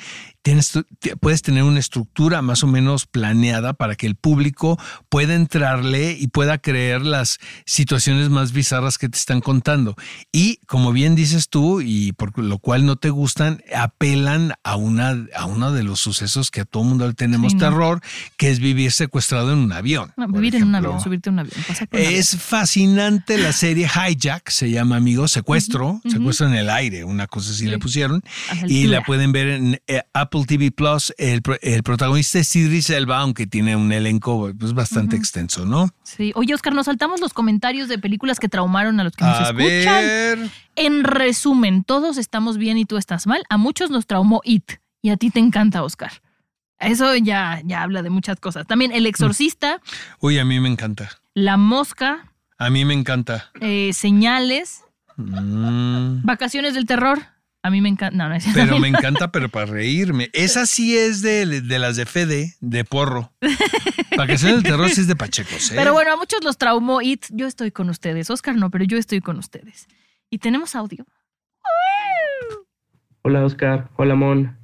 tienes 0.44 0.74
puedes 1.22 1.42
tener 1.42 1.64
una 1.64 1.80
estructura 1.80 2.42
más 2.42 2.64
o 2.64 2.68
menos 2.68 3.06
planeada 3.06 3.74
para 3.74 3.96
que 3.96 4.06
el 4.06 4.16
público 4.16 4.78
pueda 5.08 5.36
entrarle 5.36 6.18
y 6.20 6.28
pueda 6.28 6.58
creer 6.58 7.02
las 7.02 7.40
situaciones 7.66 8.30
más 8.30 8.52
bizarras 8.52 8.83
que 8.98 9.10
te 9.10 9.18
están 9.18 9.42
contando. 9.42 9.96
Y 10.32 10.58
como 10.68 10.92
bien 10.92 11.16
dices 11.16 11.50
tú, 11.50 11.82
y 11.82 12.12
por 12.14 12.38
lo 12.38 12.58
cual 12.60 12.86
no 12.86 12.96
te 12.96 13.10
gustan, 13.10 13.62
apelan 13.76 14.54
a, 14.64 14.76
una, 14.76 15.16
a 15.36 15.46
uno 15.46 15.72
de 15.72 15.84
los 15.84 16.00
sucesos 16.00 16.52
que 16.52 16.62
a 16.62 16.66
todo 16.66 16.84
mundo 16.84 17.08
le 17.08 17.14
tenemos 17.14 17.52
Sí, 17.54 17.58
no. 17.58 17.70
terror, 17.70 18.02
que 18.38 18.50
es 18.50 18.60
vivir 18.60 18.92
secuestrado 18.92 19.52
en 19.54 19.60
un 19.60 19.72
avión. 19.72 20.12
No, 20.18 20.28
por 20.28 20.36
vivir 20.42 20.56
en 20.56 20.64
un 20.66 20.76
avión, 20.76 21.00
subirte 21.02 21.30
a 21.30 21.32
un 21.34 21.40
avión. 21.40 21.56
pasa 21.68 21.86
por 21.86 22.00
un 22.00 22.06
avión. 22.06 22.20
Es 22.20 22.38
fascinante 22.38 23.38
la 23.38 23.54
serie 23.54 23.88
Hijack, 23.88 24.50
se 24.50 24.70
llama 24.72 24.96
amigo, 24.98 25.28
secuestro, 25.28 26.02
secuestro 26.10 26.48
en 26.48 26.54
el 26.56 26.70
aire, 26.70 27.04
una 27.04 27.28
cosa 27.28 27.52
así 27.52 27.64
Sí. 27.64 27.70
le 27.70 27.78
pusieron. 27.80 28.22
Y 28.68 28.88
la 28.88 29.02
pueden 29.04 29.32
ver 29.32 29.48
en 29.48 29.82
eh, 29.88 30.02
Apple 30.14 30.44
TV 30.46 30.72
Plus. 30.72 31.14
El, 31.18 31.42
el 31.62 31.84
protagonista 31.84 32.40
es 32.40 32.54
Idris 32.56 32.90
Elba, 32.90 33.20
aunque 33.20 33.48
tiene 33.48 33.76
un 33.76 33.92
elenco 33.92 34.52
pues, 34.60 34.74
bastante 34.74 35.16
extenso, 35.16 35.66
¿no? 35.66 35.90
Sí. 36.04 36.32
Oye, 36.36 36.54
Oscar, 36.54 36.74
nos 36.74 36.88
saltamos 36.88 37.22
los 37.22 37.32
comentarios 37.34 37.88
de 37.88 37.98
películas 38.00 38.40
que 38.40 38.50
traumaron 38.50 38.73
a 38.80 39.04
los 39.04 39.14
que 39.16 39.24
nos 39.24 39.40
A 39.40 39.44
escuchan. 39.44 40.06
ver. 40.06 40.40
En 40.76 41.04
resumen, 41.04 41.84
todos 41.84 42.18
estamos 42.18 42.58
bien 42.58 42.78
y 42.78 42.86
tú 42.86 42.98
estás 42.98 43.28
mal. 43.28 43.44
A 43.50 43.58
muchos 43.58 43.90
nos 43.92 44.06
traumó 44.08 44.42
It 44.44 44.74
y 45.02 45.10
a 45.10 45.18
ti 45.18 45.30
te 45.30 45.40
encanta, 45.40 45.84
Oscar. 45.84 46.12
Eso 46.80 47.16
ya, 47.16 47.62
ya 47.64 47.84
habla 47.84 48.02
de 48.02 48.10
muchas 48.10 48.40
cosas. 48.40 48.66
También 48.68 48.92
El 48.92 49.06
Exorcista, 49.06 49.80
Uy, 50.20 50.40
a 50.40 50.46
mí 50.46 50.60
me 50.60 50.68
encanta. 50.70 51.10
La 51.34 51.56
Mosca, 51.58 52.32
A 52.58 52.70
mí 52.70 52.84
me 52.86 52.94
encanta. 52.94 53.52
eh, 53.62 53.92
Señales, 53.94 54.84
Mm, 55.16 56.24
Vacaciones 56.24 56.74
del 56.74 56.86
Terror. 56.88 57.20
A 57.66 57.70
mí 57.70 57.80
me 57.80 57.88
encanta. 57.88 58.16
No, 58.16 58.28
no 58.28 58.36
es 58.36 58.44
cierto. 58.44 58.60
pero 58.62 58.78
me 58.78 58.90
encanta, 58.90 59.32
pero 59.32 59.48
para 59.48 59.66
reírme. 59.68 60.30
Esa 60.34 60.66
sí 60.66 60.98
es 60.98 61.22
de, 61.22 61.62
de 61.62 61.80
las 61.80 61.96
de 61.96 62.06
Fede, 62.06 62.56
de 62.60 62.84
porro. 62.84 63.32
Vacaciones 64.18 64.62
del 64.62 64.64
terror 64.64 64.90
sí 64.90 65.02
es 65.02 65.08
de 65.08 65.16
Pachecos, 65.16 65.72
¿eh? 65.72 65.76
Pero 65.78 65.94
bueno, 65.94 66.12
a 66.12 66.18
muchos 66.18 66.44
los 66.44 66.58
traumó 66.58 67.02
It. 67.02 67.26
Yo 67.30 67.48
estoy 67.48 67.72
con 67.72 67.90
ustedes. 67.90 68.30
Oscar 68.30 68.56
no, 68.58 68.70
pero 68.70 68.84
yo 68.84 68.98
estoy 68.98 69.22
con 69.22 69.38
ustedes. 69.38 69.88
Y 70.30 70.40
tenemos 70.40 70.76
audio. 70.76 71.06
Hola 73.22 73.46
Oscar, 73.46 73.90
hola 73.96 74.16
Mon. 74.16 74.58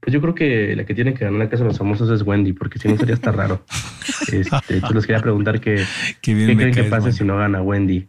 Pues 0.00 0.12
yo 0.12 0.20
creo 0.20 0.34
que 0.34 0.76
la 0.76 0.84
que 0.84 0.94
tiene 0.94 1.14
que 1.14 1.24
ganar 1.24 1.38
la 1.38 1.48
casa 1.48 1.62
de 1.62 1.68
los 1.68 1.78
famosos 1.78 2.10
es 2.10 2.20
Wendy, 2.26 2.52
porque 2.52 2.78
si 2.78 2.88
no 2.88 2.98
sería 2.98 3.14
hasta 3.14 3.32
raro. 3.32 3.64
Este, 4.32 4.74
entonces 4.74 4.94
les 4.94 5.06
quería 5.06 5.22
preguntar 5.22 5.60
que, 5.60 5.84
Qué 6.20 6.34
bien 6.34 6.48
qué 6.48 6.56
creen 6.56 6.74
que 6.74 6.84
pase 6.84 7.06
man. 7.08 7.12
si 7.12 7.24
no 7.24 7.36
gana 7.36 7.62
Wendy. 7.62 8.08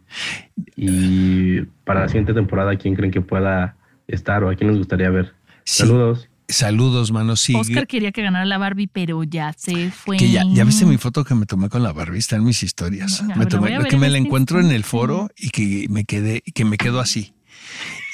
Y 0.76 1.60
para 1.84 2.00
la 2.00 2.08
siguiente 2.08 2.34
temporada, 2.34 2.76
¿quién 2.76 2.94
creen 2.94 3.12
que 3.12 3.20
pueda 3.20 3.76
estar 4.08 4.44
o 4.44 4.50
a 4.50 4.54
quién 4.54 4.70
les 4.70 4.78
gustaría 4.78 5.10
ver? 5.10 5.34
Sí. 5.64 5.82
Saludos. 5.82 6.28
Saludos, 6.46 7.10
mano. 7.10 7.36
Sí. 7.36 7.54
Oscar 7.54 7.86
quería 7.86 8.12
que 8.12 8.22
ganara 8.22 8.44
la 8.44 8.58
Barbie, 8.58 8.86
pero 8.86 9.22
ya 9.24 9.54
se 9.56 9.90
fue. 9.90 10.18
Que 10.18 10.30
ya, 10.30 10.44
ya 10.52 10.64
viste 10.64 10.84
mi 10.84 10.98
foto 10.98 11.24
que 11.24 11.34
me 11.34 11.46
tomé 11.46 11.68
con 11.70 11.82
la 11.82 11.92
Barbie, 11.92 12.18
está 12.18 12.36
en 12.36 12.44
mis 12.44 12.62
historias. 12.62 13.22
Me 13.22 13.36
la 13.36 13.46
tomé, 13.46 13.68
que 13.88 13.96
me 13.96 14.10
la 14.10 14.18
este 14.18 14.26
encuentro 14.26 14.60
en 14.60 14.70
el 14.70 14.84
foro 14.84 15.30
y 15.38 15.50
que 15.50 15.86
me 15.88 16.04
quedé, 16.04 16.42
que 16.42 16.64
me 16.64 16.76
quedo 16.76 17.00
así. 17.00 17.33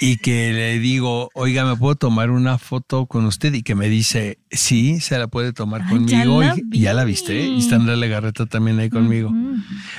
Y 0.03 0.17
que 0.17 0.53
le 0.55 0.79
digo, 0.79 1.29
oiga, 1.35 1.67
¿me 1.67 1.77
puedo 1.77 1.95
tomar 1.95 2.31
una 2.31 2.57
foto 2.57 3.05
con 3.05 3.27
usted? 3.27 3.53
Y 3.53 3.63
que 3.63 3.75
me 3.75 3.89
dice, 3.91 4.39
sí, 4.51 4.99
se 5.01 5.19
la 5.19 5.27
puede 5.29 5.53
tomar 5.53 5.83
Ay, 5.83 5.89
conmigo. 5.91 6.43
ya 6.43 6.55
la 6.55 6.57
y, 6.73 6.81
ya 6.81 6.95
la 6.95 7.05
vi. 7.05 7.13
viste. 7.13 7.39
Y 7.47 7.59
está 7.59 7.77
Andrea 7.77 7.97
Legarreta 7.97 8.47
también 8.47 8.79
ahí 8.79 8.89
conmigo. 8.89 9.31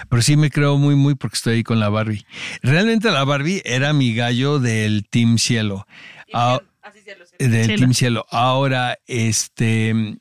Pero 0.09 0.21
sí 0.23 0.35
me 0.37 0.49
creo 0.49 0.77
muy, 0.79 0.95
muy 0.95 1.13
porque 1.13 1.35
estoy 1.35 1.53
ahí 1.57 1.63
con 1.63 1.79
la 1.79 1.89
Barbie. 1.89 2.25
Realmente 2.63 3.11
la 3.11 3.23
Barbie 3.25 3.61
era 3.63 3.93
mi 3.93 4.15
gallo 4.15 4.57
del 4.59 5.05
Team 5.07 5.37
Cielo. 5.37 5.85
Ah, 6.33 6.59
Así 6.81 6.99
se 7.01 7.15
lo 7.15 7.25
sé. 7.27 7.35
del 7.37 7.65
Cielo. 7.65 7.77
Team 7.79 7.93
Cielo. 7.93 8.25
Ahora, 8.31 8.97
este, 9.05 10.17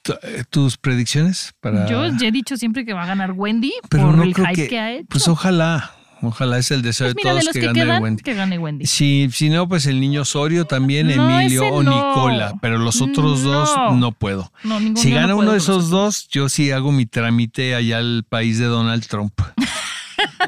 tu- 0.00 0.14
tus 0.48 0.78
predicciones 0.78 1.52
para. 1.60 1.86
Yo 1.86 2.06
ya 2.16 2.28
he 2.28 2.32
dicho 2.32 2.56
siempre 2.56 2.86
que 2.86 2.94
va 2.94 3.02
a 3.02 3.06
ganar 3.06 3.32
Wendy 3.32 3.72
pero 3.90 4.04
por 4.06 4.16
no 4.16 4.22
el 4.22 4.32
creo 4.32 4.46
hype 4.46 4.62
que, 4.62 4.68
que. 4.68 4.78
ha 4.78 4.92
hecho. 4.94 5.06
Pues 5.10 5.28
ojalá, 5.28 5.94
ojalá 6.22 6.58
es 6.58 6.70
el 6.70 6.82
deseo 6.82 7.06
Pues 7.12 7.16
de 7.16 7.22
todos 7.22 7.44
de 7.46 7.52
que, 7.52 7.60
que, 7.60 7.66
gane 7.66 7.80
quedan, 7.80 8.02
Wendy. 8.02 8.22
que 8.22 8.34
gane 8.34 8.58
Wendy. 8.58 8.86
Si, 8.86 9.28
si 9.32 9.50
no, 9.50 9.68
pues 9.68 9.86
el 9.86 10.00
niño 10.00 10.22
Osorio 10.22 10.64
también, 10.66 11.08
No, 11.14 11.30
Emilio 11.38 11.66
o 11.66 11.82
no. 11.82 11.90
Nicola, 11.90 12.54
pero 12.60 12.78
los 12.78 13.00
otros 13.00 13.42
dos 13.42 13.70
No. 13.94 14.12
puedo. 14.12 14.52
Si 14.96 15.10
gana 15.10 15.34
uno 15.34 15.52
de 15.52 15.58
esos 15.58 15.90
dos, 15.90 16.28
yo 16.28 16.48
sí 16.48 16.70
hago 16.70 16.92
mi 16.92 17.06
trámite 17.06 17.74
allá 17.74 17.98
al 17.98 18.24
país 18.28 18.58
de 18.58 18.66
Donald 18.66 19.06
Trump. 19.06 19.32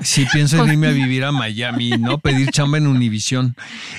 Sí 0.02 0.26
pienso 0.32 0.64
en 0.64 0.72
irme 0.72 0.88
a 0.88 0.90
vivir 0.90 1.24
a 1.24 1.30
Miami, 1.30 1.90
¿no? 1.90 2.18
Pedir 2.18 2.50
chamba 2.50 2.78
en 2.78 2.88
Univision. 2.88 3.54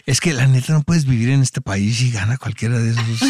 Es 0.05 0.19
que 0.19 0.33
la 0.33 0.45
neta 0.45 0.73
no 0.73 0.81
puedes 0.83 1.05
vivir 1.05 1.29
en 1.29 1.41
este 1.41 1.61
país 1.61 2.01
y 2.01 2.11
gana 2.11 2.37
cualquiera 2.37 2.77
de 2.77 2.91
esos. 2.91 3.21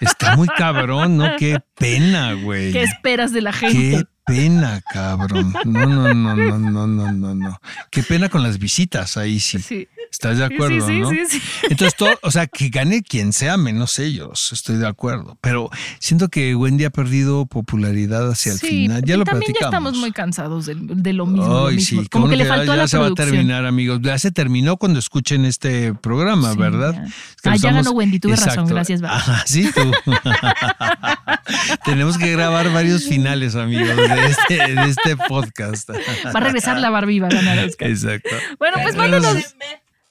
Está 0.00 0.36
muy 0.36 0.48
cabrón, 0.48 1.18
¿no? 1.18 1.36
Qué 1.38 1.58
pena, 1.76 2.32
güey. 2.32 2.72
¿Qué 2.72 2.82
esperas 2.82 3.32
de 3.32 3.42
la 3.42 3.52
Qué 3.52 3.70
gente? 3.70 4.04
Pena, 4.24 4.80
cabrón. 4.80 5.52
No, 5.64 5.86
no, 5.86 6.14
no, 6.14 6.34
no, 6.34 6.58
no, 6.58 6.86
no, 6.86 7.12
no, 7.12 7.34
no. 7.34 7.60
Qué 7.90 8.02
pena 8.02 8.28
con 8.28 8.42
las 8.42 8.58
visitas, 8.58 9.16
ahí 9.16 9.40
sí. 9.40 9.58
Sí. 9.58 9.88
¿Estás 10.14 10.38
de 10.38 10.46
Sí, 10.46 10.54
acuerdo, 10.54 10.86
sí, 10.86 11.00
no? 11.00 11.10
sí, 11.10 11.18
sí. 11.28 11.42
Entonces, 11.64 11.96
todo, 11.96 12.10
o 12.22 12.30
sea, 12.30 12.46
que 12.46 12.68
gane 12.68 13.02
quien 13.02 13.32
sea, 13.32 13.56
menos 13.56 13.98
ellos, 13.98 14.50
estoy 14.52 14.76
de 14.76 14.86
acuerdo. 14.86 15.36
Pero 15.40 15.70
siento 15.98 16.28
que 16.28 16.54
Wendy 16.54 16.84
ha 16.84 16.90
perdido 16.90 17.46
popularidad 17.46 18.30
hacia 18.30 18.52
el 18.52 18.58
Sí, 18.58 18.66
final. 18.68 19.02
Ya 19.04 19.16
y 19.16 19.18
lo 19.18 19.24
también 19.24 19.52
platicamos. 19.52 19.60
ya 19.60 19.76
estamos 19.76 19.96
muy 19.98 20.12
cansados 20.12 20.66
de, 20.66 20.76
de 20.78 21.12
lo 21.12 21.26
mismo. 21.26 21.48
lo 21.48 21.66
Ay, 21.66 21.76
mismo. 21.76 22.02
sí, 22.02 22.08
Como 22.08 22.28
que 22.28 22.36
le 22.36 22.44
faltó 22.44 22.66
ya 22.74 22.76
la 22.76 22.86
se 22.88 22.96
va 22.96 23.06
a 23.06 23.06
producción. 23.08 23.30
terminar, 23.36 23.66
amigos. 23.66 23.98
Ya 24.02 24.16
se 24.18 24.30
terminó 24.30 24.76
cuando 24.76 25.00
escuchen 25.00 25.44
este 25.44 25.92
programa, 25.94 26.52
Sí, 26.52 26.58
¿verdad? 26.58 26.94
ya. 26.94 27.04
Es 27.06 27.14
Ah, 27.46 27.56
ya 27.56 27.72
ganó 27.72 27.90
Wendy, 27.90 28.20
tuve 28.20 28.36
razón, 28.36 28.50
Exacto. 28.50 28.72
gracias, 28.74 29.00
Val. 29.00 29.20
Sí, 29.46 29.68
tú. 29.74 29.92
Tenemos 31.84 32.16
que 32.18 32.30
grabar 32.32 32.72
varios 32.72 33.04
finales, 33.04 33.54
amigos, 33.56 33.96
de 33.96 34.26
este, 34.26 34.74
de 34.74 34.88
este 34.90 35.16
podcast. 35.28 35.90
Va 35.90 36.30
a 36.32 36.40
regresar 36.40 36.78
la 36.78 36.90
Barbie 36.90 37.16
y 37.16 37.20
va 37.20 37.26
a 37.28 37.30
ganar 37.30 37.58
Oscar. 37.66 37.88
Exacto. 37.90 38.30
Bueno, 38.58 38.76
pues 38.82 38.96
mándanos. 38.96 39.54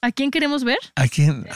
¿A 0.04 0.12
quién 0.12 0.30
queremos 0.30 0.64
ver? 0.64 0.76
¿A 0.96 1.08
quién? 1.08 1.46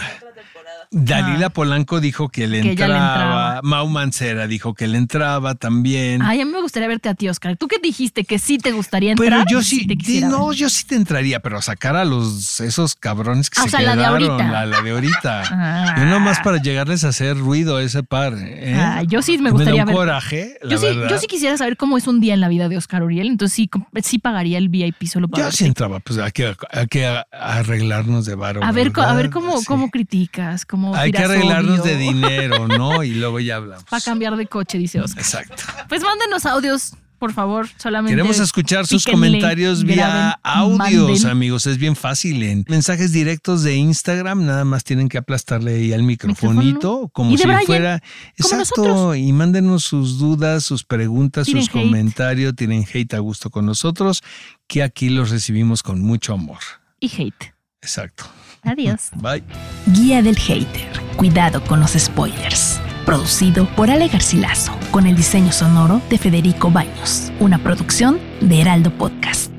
Dalila 0.91 1.51
Polanco 1.51 2.01
dijo 2.01 2.29
que 2.29 2.47
le 2.47 2.59
Ah. 2.59 2.63
Que 2.63 2.67
le 2.67 2.71
entraba. 2.73 2.97
entraba. 2.97 3.61
Mau 3.63 3.89
Mancera 3.89 4.47
dijo 4.47 4.75
que 4.75 4.87
le 4.89 4.99
entraba 4.99 5.55
también. 5.55 6.23
Ay, 6.23 6.41
a 6.41 6.45
mí 6.45 6.51
me 6.53 6.61
gustaría 6.61 6.89
verte 6.89 7.09
a 7.09 7.15
ti, 7.15 7.29
Oscar. 7.29 7.57
¿Tú 7.57 7.69
qué 7.69 7.77
dijiste? 7.83 8.25
¿Que 8.25 8.39
sí 8.39 8.59
te 8.59 8.73
gustaría 8.73 9.13
entrar? 9.13 9.29
pero 9.29 9.45
yo 9.49 9.63
sí, 9.63 9.87
te 9.87 9.95
di- 9.95 9.97
quisiera 9.99 10.29
no, 10.29 10.49
ver. 10.49 10.57
yo 10.57 10.69
sí 10.71 10.85
te 10.87 10.95
entraría, 10.97 11.41
pero 11.41 11.61
sacar 11.63 11.97
a 11.97 12.05
los 12.05 12.61
esos 12.61 12.95
cabrones 12.95 13.51
que 13.51 13.61
Ah, 13.61 13.63
se 13.65 13.69
o 13.69 13.71
sea, 13.71 13.83
la 13.83 13.91
de 13.93 13.97
quedaron, 14.03 14.31
ahorita. 14.31 14.51
La, 14.53 14.67
la 14.67 14.81
de 14.83 14.91
ahorita. 14.91 15.43
Ah. 15.61 15.95
Yo 15.99 16.05
nomás 16.07 16.39
para 16.41 16.59
llegarles 16.63 17.05
a 17.05 17.09
hacer 17.09 17.37
ruido 17.37 17.77
a 17.77 17.83
ese 17.83 18.03
par. 18.03 18.35
¿eh? 18.39 18.75
Ah, 18.79 19.03
yo 19.03 19.23
sí 19.23 19.39
me 19.39 19.51
gustaría 19.51 19.83
un 19.83 19.89
ver- 19.89 19.97
coraje, 19.97 20.57
la 20.63 20.71
Yo 20.71 20.79
sí, 20.79 20.87
yo 21.11 21.19
sí 21.19 21.27
quisiera 21.27 21.57
saber 21.57 21.77
cómo 21.77 21.97
es 21.99 22.07
un 22.07 22.21
día 22.21 22.35
en 22.35 22.41
la 22.41 22.49
vida 22.49 22.69
de 22.69 22.77
Oscar 22.77 23.03
Uriel, 23.03 23.27
entonces 23.29 23.55
sí, 23.57 23.69
sí 24.03 24.19
pagaría 24.19 24.59
el 24.59 24.69
VIP 24.69 25.07
solo 25.07 25.29
para 25.29 25.43
Yo 25.43 25.45
verte. 25.47 25.57
sí 25.59 25.65
entraba, 25.67 26.01
pues 26.01 26.19
hay 26.19 26.31
que, 26.33 26.55
hay 26.71 26.87
que 26.87 27.07
arreglarnos 27.33 28.25
de 28.27 28.35
varo. 28.35 28.63
A 28.65 28.73
ver, 28.73 28.93
a 28.97 29.15
ver 29.15 29.31
cómo, 29.31 29.59
Sí. 29.59 29.65
cómo 29.67 29.91
criticas, 29.91 30.65
cómo 30.65 30.78
Hay 30.95 31.13
que 31.13 31.19
arreglarnos 31.19 31.83
de 31.85 31.97
dinero, 31.97 32.69
¿no? 32.69 33.03
Y 33.05 33.15
luego 33.15 33.41
ya 33.41 33.57
hablamos. 33.57 33.85
Para 33.85 34.03
cambiar 34.03 34.37
de 34.37 34.47
coche, 34.47 34.79
dice 34.79 35.01
Oscar. 35.01 35.23
Exacto. 35.23 35.63
Pues 35.89 36.03
mándenos 36.03 36.47
audios, 36.47 36.95
por 37.19 37.33
favor, 37.33 37.69
solamente. 37.79 38.13
Queremos 38.15 38.39
escuchar 38.39 38.87
sus 38.87 39.05
píquenle, 39.05 39.27
comentarios 39.29 39.83
vía 39.83 39.97
graben, 39.97 40.33
audios, 40.45 41.09
manden. 41.11 41.31
amigos. 41.31 41.67
Es 41.67 41.77
bien 41.79 41.97
fácil. 41.97 42.43
En 42.45 42.65
mensajes 42.69 43.11
directos 43.13 43.65
de 43.65 43.75
Instagram, 43.75 44.47
nada 44.47 44.65
más 44.65 44.85
tienen 44.85 45.09
que 45.09 45.19
aplastarle 45.19 45.75
ahí 45.75 45.93
al 45.93 46.05
microfonito, 46.05 47.09
como 47.13 47.37
si 47.37 47.43
Brian, 47.43 47.63
fuera. 47.67 47.99
como 48.01 48.61
Exacto. 48.61 48.83
nosotros. 48.85 49.17
Y 49.17 49.33
mándenos 49.33 49.83
sus 49.83 50.19
dudas, 50.19 50.65
sus 50.65 50.85
preguntas, 50.85 51.49
sus 51.49 51.65
hate. 51.65 51.73
comentarios. 51.73 52.55
Tienen 52.55 52.85
hate 52.93 53.15
a 53.15 53.19
gusto 53.19 53.51
con 53.51 53.67
nosotros, 53.67 54.23
que 54.69 54.83
aquí 54.85 55.09
los 55.09 55.31
recibimos 55.31 55.83
con 55.83 56.01
mucho 56.01 56.35
amor. 56.35 56.59
Y 57.01 57.11
hate. 57.21 57.53
Exacto. 57.83 58.25
Adiós. 58.63 59.11
Bye. 59.17 59.43
Guía 59.87 60.23
del 60.23 60.37
Hater. 60.37 60.89
Cuidado 61.17 61.63
con 61.65 61.81
los 61.81 61.93
spoilers. 61.93 62.81
Producido 63.05 63.67
por 63.75 63.91
Ale 63.91 64.09
Garcilaso, 64.09 64.73
con 64.91 65.07
el 65.07 65.17
diseño 65.17 65.53
sonoro 65.53 66.01
de 66.11 66.19
Federico 66.19 66.71
Baños. 66.71 67.33
Una 67.41 67.59
producción 67.59 68.19
de 68.41 68.61
Heraldo 68.61 68.91
Podcast. 68.91 69.58